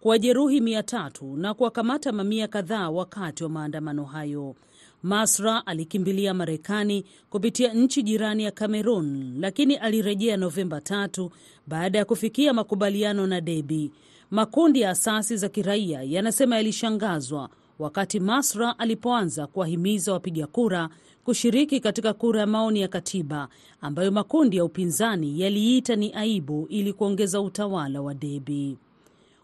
kuwajeruhi 0.00 0.60
mia 0.60 0.82
tatu 0.82 1.36
na 1.36 1.54
kuwakamata 1.54 2.12
mamia 2.12 2.48
kadhaa 2.48 2.90
wakati 2.90 3.44
wa 3.44 3.50
maandamano 3.50 4.04
hayo. 4.04 4.54
Masra 5.02 5.66
alikimbilia 5.66 6.34
Marekani 6.34 7.04
kupitia 7.30 7.72
nchi 7.74 8.02
jirani 8.02 8.44
ya 8.44 8.50
Cameroon, 8.50 9.36
lakini 9.40 9.74
alirejea 9.76 10.36
Novemba 10.36 10.80
tatu 10.80 11.30
baada 11.66 11.98
ya 11.98 12.04
kufikia 12.04 12.52
makubaliano 12.52 13.26
na 13.26 13.40
Deby. 13.40 13.90
Makundi 14.30 14.80
ya 14.80 14.90
asasi 14.90 15.36
za 15.36 15.48
kiraia 15.48 16.02
yanasema 16.02 16.56
yalishangazwa 16.56 17.48
wakati 17.78 18.20
Masra 18.20 18.78
alipoanza 18.78 19.46
kuwahimiza 19.46 20.12
wapiga 20.12 20.46
kura 20.46 20.88
kushiriki 21.26 21.80
katika 21.80 22.12
kura 22.12 22.40
ya 22.40 22.46
maoni 22.46 22.80
ya 22.80 22.88
katiba 22.88 23.48
ambayo 23.80 24.10
makundi 24.10 24.56
ya 24.56 24.64
upinzani 24.64 25.40
yaliita 25.40 25.96
ni 25.96 26.12
aibu 26.12 26.66
ili 26.70 26.92
kuongeza 26.92 27.40
utawala 27.40 28.02
wa 28.02 28.14
Deby. 28.14 28.76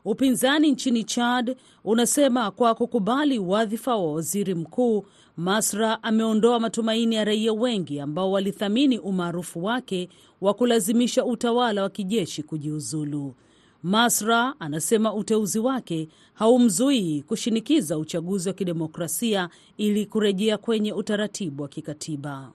Upinzani 0.04 0.70
nchini 0.72 1.04
Chad 1.04 1.56
unasema 1.84 2.50
kwa 2.50 2.74
kukubali 2.74 3.38
wadhifa 3.38 3.96
wa 3.96 4.12
waziri 4.12 4.54
mkuu, 4.54 5.04
Masra 5.36 6.02
ameondoa 6.02 6.60
matumaini 6.60 7.14
ya 7.14 7.24
raia 7.24 7.52
wengi 7.52 8.00
ambao 8.00 8.30
walithamini 8.32 8.98
umaarufu 8.98 9.64
wake 9.64 10.08
wa 10.40 10.54
kulazimisha 10.54 11.24
utawala 11.24 11.82
wa 11.82 11.90
kijeshi 11.90 12.42
kujiuzulu. 12.42 13.34
Masra 13.82 14.54
anasema 14.60 15.14
uteuzi 15.14 15.58
wake 15.58 16.08
haumzuii 16.34 17.22
kushinikiza 17.22 17.98
uchaguzi 17.98 18.48
wa 18.48 18.54
kidemokrasia 18.54 19.48
ili 19.76 20.06
kurejea 20.06 20.58
kwenye 20.58 20.92
utaratibu 20.92 21.62
wa 21.62 21.68
kikatiba. 21.68 22.52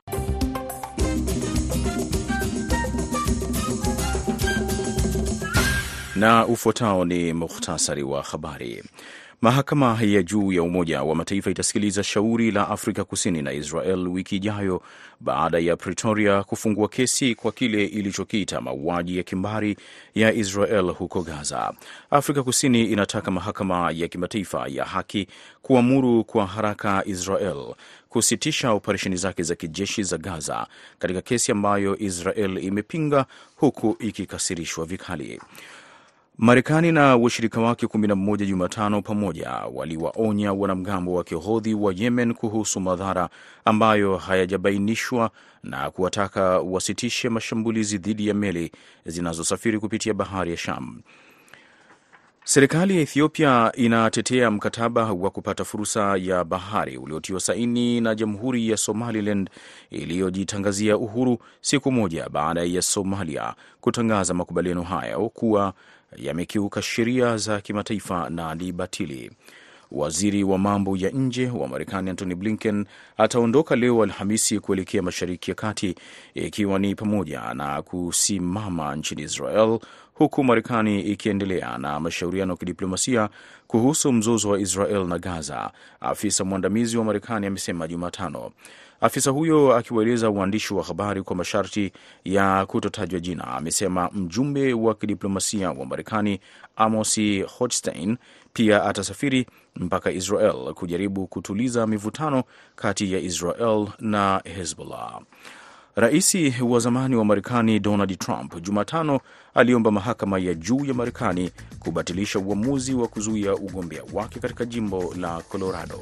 Na 6.15 6.47
ufuatao 6.47 7.05
ni 7.05 7.33
muhtasari 7.33 8.03
wa 8.03 8.21
habari. 8.23 8.83
Mahakama 9.41 9.99
ya 10.01 10.23
juu 10.23 10.51
ya 10.51 10.63
Umoja 10.63 11.03
wa 11.03 11.15
Mataifa 11.15 11.49
itasikiliza 11.51 12.03
shauri 12.03 12.51
la 12.51 12.67
Afrika 12.69 13.03
Kusini 13.03 13.41
na 13.41 13.53
Israel 13.53 14.07
wiki 14.07 14.35
ijayo 14.35 14.81
baada 15.19 15.59
ya 15.59 15.75
Pretoria 15.75 16.43
kufungua 16.43 16.87
kesi 16.87 17.35
kwa 17.35 17.51
kile 17.51 17.85
ilichokiita 17.85 18.61
mauaji 18.61 19.17
ya 19.17 19.23
kimbari 19.23 19.77
ya 20.15 20.33
Israel 20.33 20.91
huko 20.91 21.21
Gaza. 21.21 21.73
Afrika 22.09 22.43
Kusini 22.43 22.85
inataka 22.85 23.31
mahakama 23.31 23.91
ya 23.91 24.07
kimataifa 24.07 24.67
ya 24.67 24.85
haki 24.85 25.27
kuamuru 25.61 26.23
kwa 26.23 26.45
haraka 26.47 27.03
Israel 27.05 27.73
kusitisha 28.09 28.71
operesheni 28.71 29.15
zake 29.15 29.43
za 29.43 29.55
kijeshi 29.55 30.03
za 30.03 30.17
Gaza 30.17 30.67
katika 30.99 31.21
kesi 31.21 31.51
ambayo 31.51 31.97
Israel 31.99 32.63
imepinga 32.63 33.25
huku 33.55 33.95
ikikasirishwa 33.99 34.85
vikali. 34.85 35.41
Marekani 36.37 36.91
na 36.91 37.15
washirika 37.15 37.61
wake 37.61 37.85
11 37.85 38.45
Jumatano 38.45 39.01
pamoja 39.01 39.49
waliwaonya 39.51 40.53
wanamgambo 40.53 41.13
wa 41.13 41.23
kihodhi 41.23 41.73
wa 41.73 41.93
Yemen 41.95 42.33
kuhusu 42.33 42.79
madhara 42.79 43.29
ambayo 43.65 44.17
hayajabainishwa 44.17 45.31
na 45.63 45.91
kuwataka 45.91 46.59
wasitishe 46.59 47.29
mashambulizi 47.29 47.97
dhidi 47.97 48.27
ya 48.27 48.33
meli 48.33 48.71
zinazosafiri 49.05 49.79
kupitia 49.79 50.13
bahari 50.13 50.51
ya 50.51 50.57
Sham. 50.57 51.01
Serikali 52.43 52.95
ya 52.95 53.01
Ethiopia 53.01 53.71
inatetea 53.75 54.51
mkataba 54.51 55.13
wa 55.13 55.29
kupata 55.29 55.63
fursa 55.65 56.17
ya 56.17 56.43
bahari 56.43 56.97
uliotiwa 56.97 57.39
saini 57.39 58.01
na 58.01 58.15
Jamhuri 58.15 58.69
ya 58.69 58.77
Somaliland 58.77 59.49
iliyojitangazia 59.89 60.97
uhuru 60.97 61.37
siku 61.61 61.91
moja 61.91 62.29
baada 62.29 62.63
ya 62.63 62.81
Somalia 62.81 63.53
kutangaza 63.81 64.33
makubaliano 64.33 64.83
hayo 64.83 65.29
kuwa 65.29 65.73
yamekiuka 66.15 66.81
sheria 66.81 67.37
za 67.37 67.61
kimataifa 67.61 68.29
na 68.29 68.55
ni 68.55 68.71
batili. 68.71 69.31
Waziri 69.91 70.43
wa 70.43 70.57
mambo 70.57 70.97
ya 70.97 71.09
nje 71.09 71.49
wa 71.49 71.67
Marekani 71.67 72.09
Antony 72.09 72.35
Blinken 72.35 72.85
ataondoka 73.17 73.75
leo 73.75 74.03
Alhamisi 74.03 74.59
kuelekea 74.59 75.01
Mashariki 75.01 75.51
ya 75.51 75.55
Kati, 75.55 75.95
ikiwa 76.33 76.79
ni 76.79 76.95
pamoja 76.95 77.53
na 77.53 77.81
kusimama 77.81 78.95
nchini 78.95 79.21
Israel, 79.21 79.79
huku 80.13 80.43
Marekani 80.43 81.01
ikiendelea 81.01 81.77
na 81.77 81.99
mashauriano 81.99 82.53
ya 82.53 82.57
kidiplomasia 82.57 83.29
kuhusu 83.67 84.11
mzozo 84.13 84.49
wa 84.49 84.59
Israel 84.59 85.05
na 85.07 85.19
Gaza, 85.19 85.71
afisa 86.01 86.43
mwandamizi 86.43 86.97
wa 86.97 87.03
Marekani 87.03 87.47
amesema 87.47 87.87
Jumatano. 87.87 88.51
Afisa 89.01 89.31
huyo 89.31 89.75
akiwaeleza 89.75 90.29
waandishi 90.29 90.73
wa 90.73 90.83
habari 90.83 91.21
kwa 91.23 91.35
masharti 91.35 91.91
ya 92.25 92.65
kutotajwa 92.65 93.19
jina, 93.19 93.47
amesema 93.47 94.09
mjumbe 94.13 94.73
wa 94.73 94.95
kidiplomasia 94.95 95.71
wa 95.71 95.85
Marekani 95.85 96.39
Amosi 96.75 97.41
Hochstein 97.41 98.17
pia 98.53 98.83
atasafiri 98.83 99.45
mpaka 99.75 100.11
Israel 100.11 100.73
kujaribu 100.73 101.27
kutuliza 101.27 101.87
mivutano 101.87 102.43
kati 102.75 103.13
ya 103.13 103.19
Israel 103.19 103.87
na 103.99 104.41
Hezbollah. 104.55 105.21
Rais 105.99 106.35
wa 106.61 106.79
zamani 106.79 107.15
wa 107.15 107.25
Marekani 107.25 107.79
Donald 107.79 108.17
Trump 108.19 108.61
Jumatano 108.61 109.19
aliomba 109.53 109.91
mahakama 109.91 110.39
ya 110.39 110.53
juu 110.53 110.85
ya 110.85 110.93
Marekani 110.93 111.51
kubatilisha 111.79 112.39
uamuzi 112.39 112.93
wa 112.93 113.07
kuzuia 113.07 113.55
ugombea 113.55 114.01
wake 114.13 114.39
katika 114.39 114.65
jimbo 114.65 115.13
la 115.19 115.41
Colorado. 115.41 115.99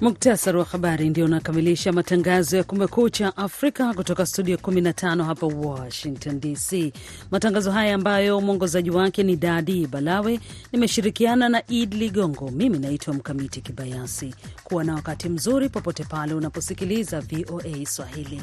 Muktasari 0.00 0.58
wa 0.58 0.64
habari 0.64 1.08
ndio 1.10 1.24
unakamilisha 1.24 1.92
matangazo 1.92 2.56
ya 2.56 2.64
Kumekucha 2.64 3.36
Afrika 3.36 3.94
kutoka 3.94 4.26
studio 4.26 4.56
15 4.56 5.24
hapa 5.24 5.46
Washington 5.46 6.40
DC. 6.40 6.92
Matangazo 7.30 7.70
haya 7.72 7.94
ambayo 7.94 8.40
mwongozaji 8.40 8.90
wake 8.90 9.22
ni 9.22 9.36
Dadi 9.36 9.86
Balawe, 9.86 10.40
nimeshirikiana 10.72 11.48
na 11.48 11.62
Id 11.68 11.94
Ligongo. 11.94 12.50
Mimi 12.50 12.78
naitwa 12.78 13.14
Mkamiti 13.14 13.60
Kibayasi. 13.60 14.34
Kuwa 14.64 14.84
na 14.84 14.94
wakati 14.94 15.28
mzuri 15.28 15.68
popote 15.68 16.04
pale 16.04 16.34
unaposikiliza 16.34 17.20
VOA 17.20 17.86
Swahili. 17.86 18.42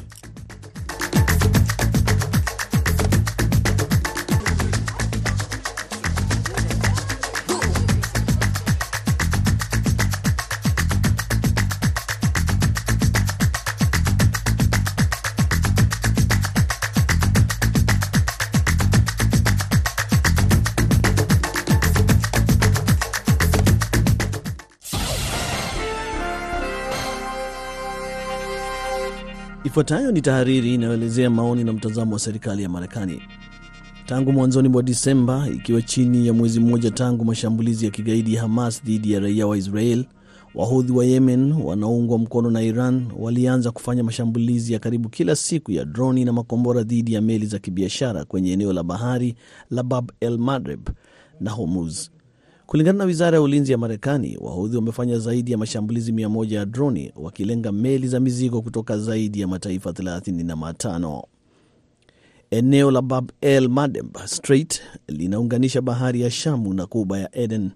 Ifuatayo 29.72 30.12
ni 30.12 30.20
tahariri 30.20 30.74
inayoelezea 30.74 31.30
maoni 31.30 31.64
na 31.64 31.72
mtazamo 31.72 32.12
wa 32.12 32.18
serikali 32.18 32.62
ya 32.62 32.68
Marekani. 32.68 33.22
Tangu 34.06 34.32
mwanzoni 34.32 34.68
mwa 34.68 34.82
Disemba, 34.82 35.48
ikiwa 35.54 35.82
chini 35.82 36.26
ya 36.26 36.32
mwezi 36.32 36.60
mmoja 36.60 36.90
tangu 36.90 37.24
mashambulizi 37.24 37.84
ya 37.84 37.90
kigaidi 37.90 38.34
ya 38.34 38.40
Hamas 38.42 38.84
dhidi 38.84 39.12
ya 39.12 39.20
raia 39.20 39.46
wa 39.46 39.58
Israel, 39.58 40.04
Wahudhi 40.54 40.92
wa 40.92 41.04
Yemen 41.04 41.52
wanaoungwa 41.52 42.18
mkono 42.18 42.50
na 42.50 42.62
Iran 42.62 43.06
walianza 43.18 43.70
kufanya 43.70 44.04
mashambulizi 44.04 44.72
ya 44.72 44.78
karibu 44.78 45.08
kila 45.08 45.36
siku 45.36 45.72
ya 45.72 45.84
droni 45.84 46.24
na 46.24 46.32
makombora 46.32 46.82
dhidi 46.82 47.12
ya 47.12 47.20
meli 47.20 47.46
za 47.46 47.58
kibiashara 47.58 48.24
kwenye 48.24 48.52
eneo 48.52 48.72
la 48.72 48.82
bahari 48.82 49.34
la 49.70 49.82
Bab 49.82 50.10
el 50.20 50.38
Mandeb 50.38 50.88
na 51.40 51.50
Hormuz. 51.50 52.08
Kulingana 52.72 52.98
na 52.98 53.04
wizara 53.04 53.36
ya 53.36 53.42
ulinzi 53.42 53.72
ya 53.72 53.78
Marekani, 53.78 54.36
Wahudhi 54.40 54.76
wamefanya 54.76 55.18
zaidi 55.18 55.52
ya 55.52 55.58
mashambulizi 55.58 56.12
mia 56.12 56.28
moja 56.28 56.58
ya 56.58 56.64
droni 56.66 57.12
wakilenga 57.16 57.72
meli 57.72 58.08
za 58.08 58.20
mizigo 58.20 58.62
kutoka 58.62 58.98
zaidi 58.98 59.40
ya 59.40 59.48
mataifa 59.48 59.90
35. 59.90 61.22
Eneo 62.50 62.90
la 62.90 63.02
Bab 63.02 63.30
el 63.40 63.68
Mandeb 63.68 64.16
Strait 64.24 64.82
linaunganisha 65.08 65.80
bahari 65.80 66.20
ya 66.20 66.30
Shamu 66.30 66.74
na 66.74 66.86
kuba 66.86 67.18
ya 67.18 67.36
Eden, 67.38 67.70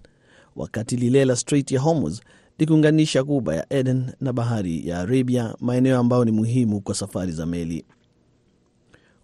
wakati 0.55 0.95
lile 0.95 1.25
la 1.25 1.35
Strait 1.35 1.71
ya 1.71 1.79
Hormuz 1.79 2.19
likiunganisha 2.59 3.23
kuba 3.23 3.55
ya 3.55 3.73
Eden 3.73 4.05
na 4.21 4.33
bahari 4.33 4.87
ya 4.87 4.99
Arabia, 4.99 5.55
maeneo 5.59 5.99
ambayo 5.99 6.25
ni 6.25 6.31
muhimu 6.31 6.81
kwa 6.81 6.95
safari 6.95 7.31
za 7.31 7.45
meli. 7.45 7.85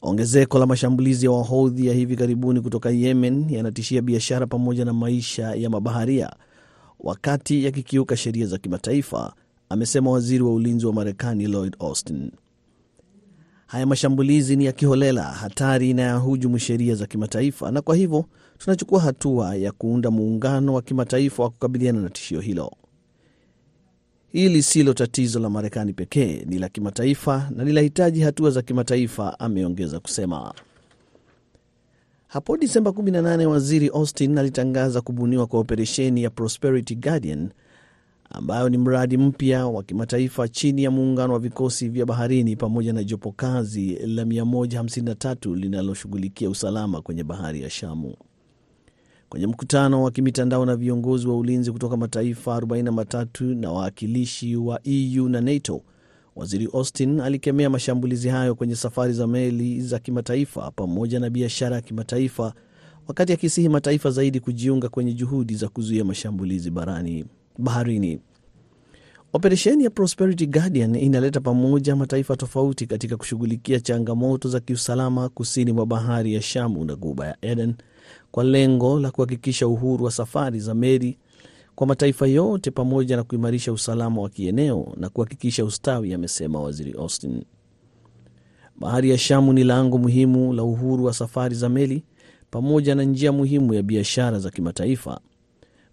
Ongezeko 0.05 0.59
la 0.59 0.65
mashambulizi 0.65 1.25
ya 1.25 1.31
Wahodhi 1.31 1.87
ya 1.87 1.93
hivi 1.93 2.15
karibuni 2.15 2.61
kutoka 2.61 2.89
Yemen 2.89 3.45
yanatishia 3.49 4.01
biashara 4.01 4.47
pamoja 4.47 4.85
na 4.85 4.93
maisha 4.93 5.55
ya 5.55 5.69
mabaharia, 5.69 6.29
wakati 6.99 7.63
yakikiuka 7.65 8.17
sheria 8.17 8.45
za 8.45 8.57
kimataifa, 8.57 9.33
amesema 9.69 10.11
waziri 10.11 10.43
wa 10.43 10.53
ulinzi 10.53 10.85
wa 10.85 10.93
Marekani 10.93 11.47
Lloyd 11.47 11.75
Austin. 11.79 12.31
Haya 13.65 13.85
mashambulizi 13.85 14.55
ni 14.55 14.65
ya 14.65 14.71
kiholela, 14.71 15.23
hatari 15.23 15.93
na 15.93 16.01
yahujumu 16.01 16.59
sheria 16.59 16.95
za 16.95 17.05
kimataifa, 17.07 17.71
na 17.71 17.81
kwa 17.81 17.95
hivyo 17.95 18.25
tunachukua 18.57 18.99
hatua 19.01 19.55
ya 19.55 19.71
kuunda 19.71 20.11
muungano 20.11 20.73
wa 20.73 20.81
kimataifa 20.81 21.43
wa 21.43 21.49
kukabiliana 21.49 22.01
na 22.01 22.09
tishio 22.09 22.39
hilo. 22.39 22.71
Hili 24.34 24.63
silo 24.63 24.93
tatizo 24.93 25.39
la 25.39 25.50
Marekani 25.50 25.93
pekee, 25.93 26.46
ni 26.46 26.60
la 26.60 26.69
kimataifa 26.69 27.50
na 27.56 27.63
linahitaji 27.63 28.22
hatua 28.22 28.50
za 28.52 28.62
kimataifa, 28.62 29.39
ameongeza 29.39 30.00
kusema. 30.00 30.54
Hapo 32.28 32.58
Disemba 32.58 32.91
18 32.91 33.46
waziri 33.46 33.88
Austin 33.88 34.38
alitangaza 34.38 35.02
kubuniwa 35.02 35.48
kwa 35.48 35.60
operesheni 35.60 36.24
ya 36.24 36.30
Prosperity 36.30 36.96
Guardian 36.96 37.50
ambayo 38.30 38.69
ni 38.69 38.78
mradi 38.78 39.17
mpya 39.17 39.67
wa 39.67 39.84
kimataifa 39.84 40.48
chini 40.48 40.84
ya 40.84 40.91
muungano 40.91 41.34
wa 41.34 41.39
vikosi 41.39 41.89
vya 41.89 42.06
baharini 42.06 42.56
pamoja 42.56 42.93
na 42.93 43.04
jopo 43.04 43.32
kazi 43.32 43.96
la 43.96 44.24
153 44.24 45.56
linaloshughulikia 45.56 46.50
usalama 46.50 47.02
kwenye 47.02 47.24
bahari 47.24 47.62
ya 47.62 47.69
Shamu. 47.69 48.15
Kwenye 49.34 49.48
mkutano 49.48 50.04
wa 50.04 50.12
kimitandao 50.12 50.65
na 50.65 50.76
viongozi 50.76 51.28
wa 51.28 51.38
ulinzi 51.38 51.72
kutoka 51.72 51.98
mataifa 51.98 52.58
43 52.60 53.56
na 53.60 53.72
wawakilishi 53.72 54.56
wa 54.56 54.80
EU 54.84 55.30
na 55.30 55.41
NATO, 55.41 55.82
waziri 56.36 56.69
Austin 56.74 57.19
alikemea 57.19 57.69
mashambulizi 57.69 58.30
hayo 58.30 58.56
kwenye 58.56 58.76
safari 58.76 59.13
za 59.13 59.28
meli 59.28 59.82
za 59.82 60.00
kimataifa 60.00 60.72
pamoja 60.72 61.19
na 61.19 61.30
biashara 61.30 61.76
ya 61.76 61.82
kimataifa, 61.82 62.54
wakati 63.08 63.34
akisihi 63.34 63.69
mataifa 63.69 64.12
zaidi 64.12 64.39
kujiunga 64.39 64.89
kwenye 64.89 65.13
juhudi 65.13 65.56
za 65.56 65.67
kuzuia 65.67 66.06
mashambulizi 66.06 66.72
barani 66.72 67.26
baharini. 67.58 68.19
Operesheni 69.34 69.84
ya 69.84 69.89
Prosperity 69.89 70.48
Guardian 70.48 70.96
inaleta 70.96 71.39
pamoja 71.39 71.96
mataifa 71.96 72.36
tofauti 72.36 72.88
katika 72.88 73.17
kushughulikia 73.17 73.80
changamoto 73.80 74.50
za 74.50 74.60
kiusalama 74.60 75.30
kusini 75.30 75.72
mwa 75.72 75.86
bahari 75.86 76.34
ya 76.34 76.41
Shamu 76.41 76.86
na 76.86 76.96
guba 76.96 77.28
ya 77.28 77.38
Eden 77.41 77.76
kwa 78.34 78.43
lengo 78.43 79.00
la 79.00 79.12
kuhakikisha 79.12 79.67
uhuru 79.67 80.06
wa 80.06 80.12
safari 80.12 80.60
za 80.60 80.74
meli 80.74 81.17
kwa 81.76 81.88
mataifa 81.88 82.28
yote 82.28 82.72
pamoja 82.72 83.15
na 83.15 83.24
kuimarisha 83.24 83.74
usalama 83.74 84.22
wa 84.22 84.30
kieneo 84.30 84.93
na 84.98 85.10
kuhakikisha 85.10 85.65
ustawi, 85.65 86.13
amesema 86.13 86.62
waziri 86.62 86.91
Austin. 86.91 87.43
Bahari 88.80 89.10
ya 89.10 89.17
Shamu 89.17 89.54
ni 89.54 89.63
lango 89.63 89.98
muhimu 89.98 90.54
la 90.54 90.63
uhuru 90.63 91.04
wa 91.06 91.13
safari 91.13 91.56
za 91.56 91.69
meli 91.69 92.04
pamoja 92.52 92.96
na 92.96 93.04
njia 93.04 93.32
muhimu 93.32 93.74
ya 93.74 93.84
biashara 93.84 94.39
za 94.39 94.50
kimataifa. 94.50 95.19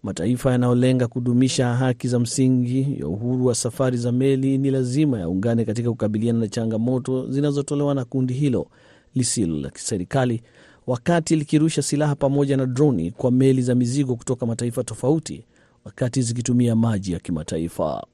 Mataifa 0.02 0.52
yanayolenga 0.52 1.08
kudumisha 1.08 1.74
haki 1.74 2.08
za 2.08 2.18
msingi 2.18 2.96
ya 3.00 3.06
uhuru 3.08 3.46
wa 3.46 3.54
safari 3.54 3.96
za 3.96 4.12
meli 4.12 4.58
ni 4.58 4.70
lazima 4.70 5.18
yaungane 5.20 5.64
katika 5.64 5.90
kukabiliana 5.90 6.38
na 6.38 6.48
changamoto 6.48 7.26
zinazotolewa 7.30 7.94
na 7.94 8.04
kundi 8.04 8.34
hilo 8.34 8.66
lisilo 9.14 9.56
la 9.60 9.70
kiserikali, 9.70 10.42
wakati 10.86 11.36
likirusha 11.36 11.82
silaha 11.82 12.14
pamoja 12.14 12.56
na 12.56 12.66
droni 12.66 13.10
kwa 13.10 13.30
meli 13.30 13.62
za 13.62 13.74
mizigo 13.74 14.16
kutoka 14.16 14.46
mataifa 14.46 14.84
tofauti, 14.84 15.44
wakati 15.84 16.22
zikitumia 16.22 16.76
maji 16.76 17.12
ya 17.12 17.18
kimataifa. 17.18 18.06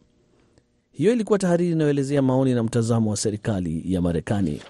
Hiyo 0.93 1.13
ilikuwa 1.13 1.39
tahariri 1.39 1.73
inayoelezea 1.73 2.23
maoni 2.23 2.55
na 2.55 2.63
mtazamo 2.63 3.11
wa 3.11 3.17
serikali 3.17 3.83
ya 3.93 4.01
Marekani. 4.03 4.61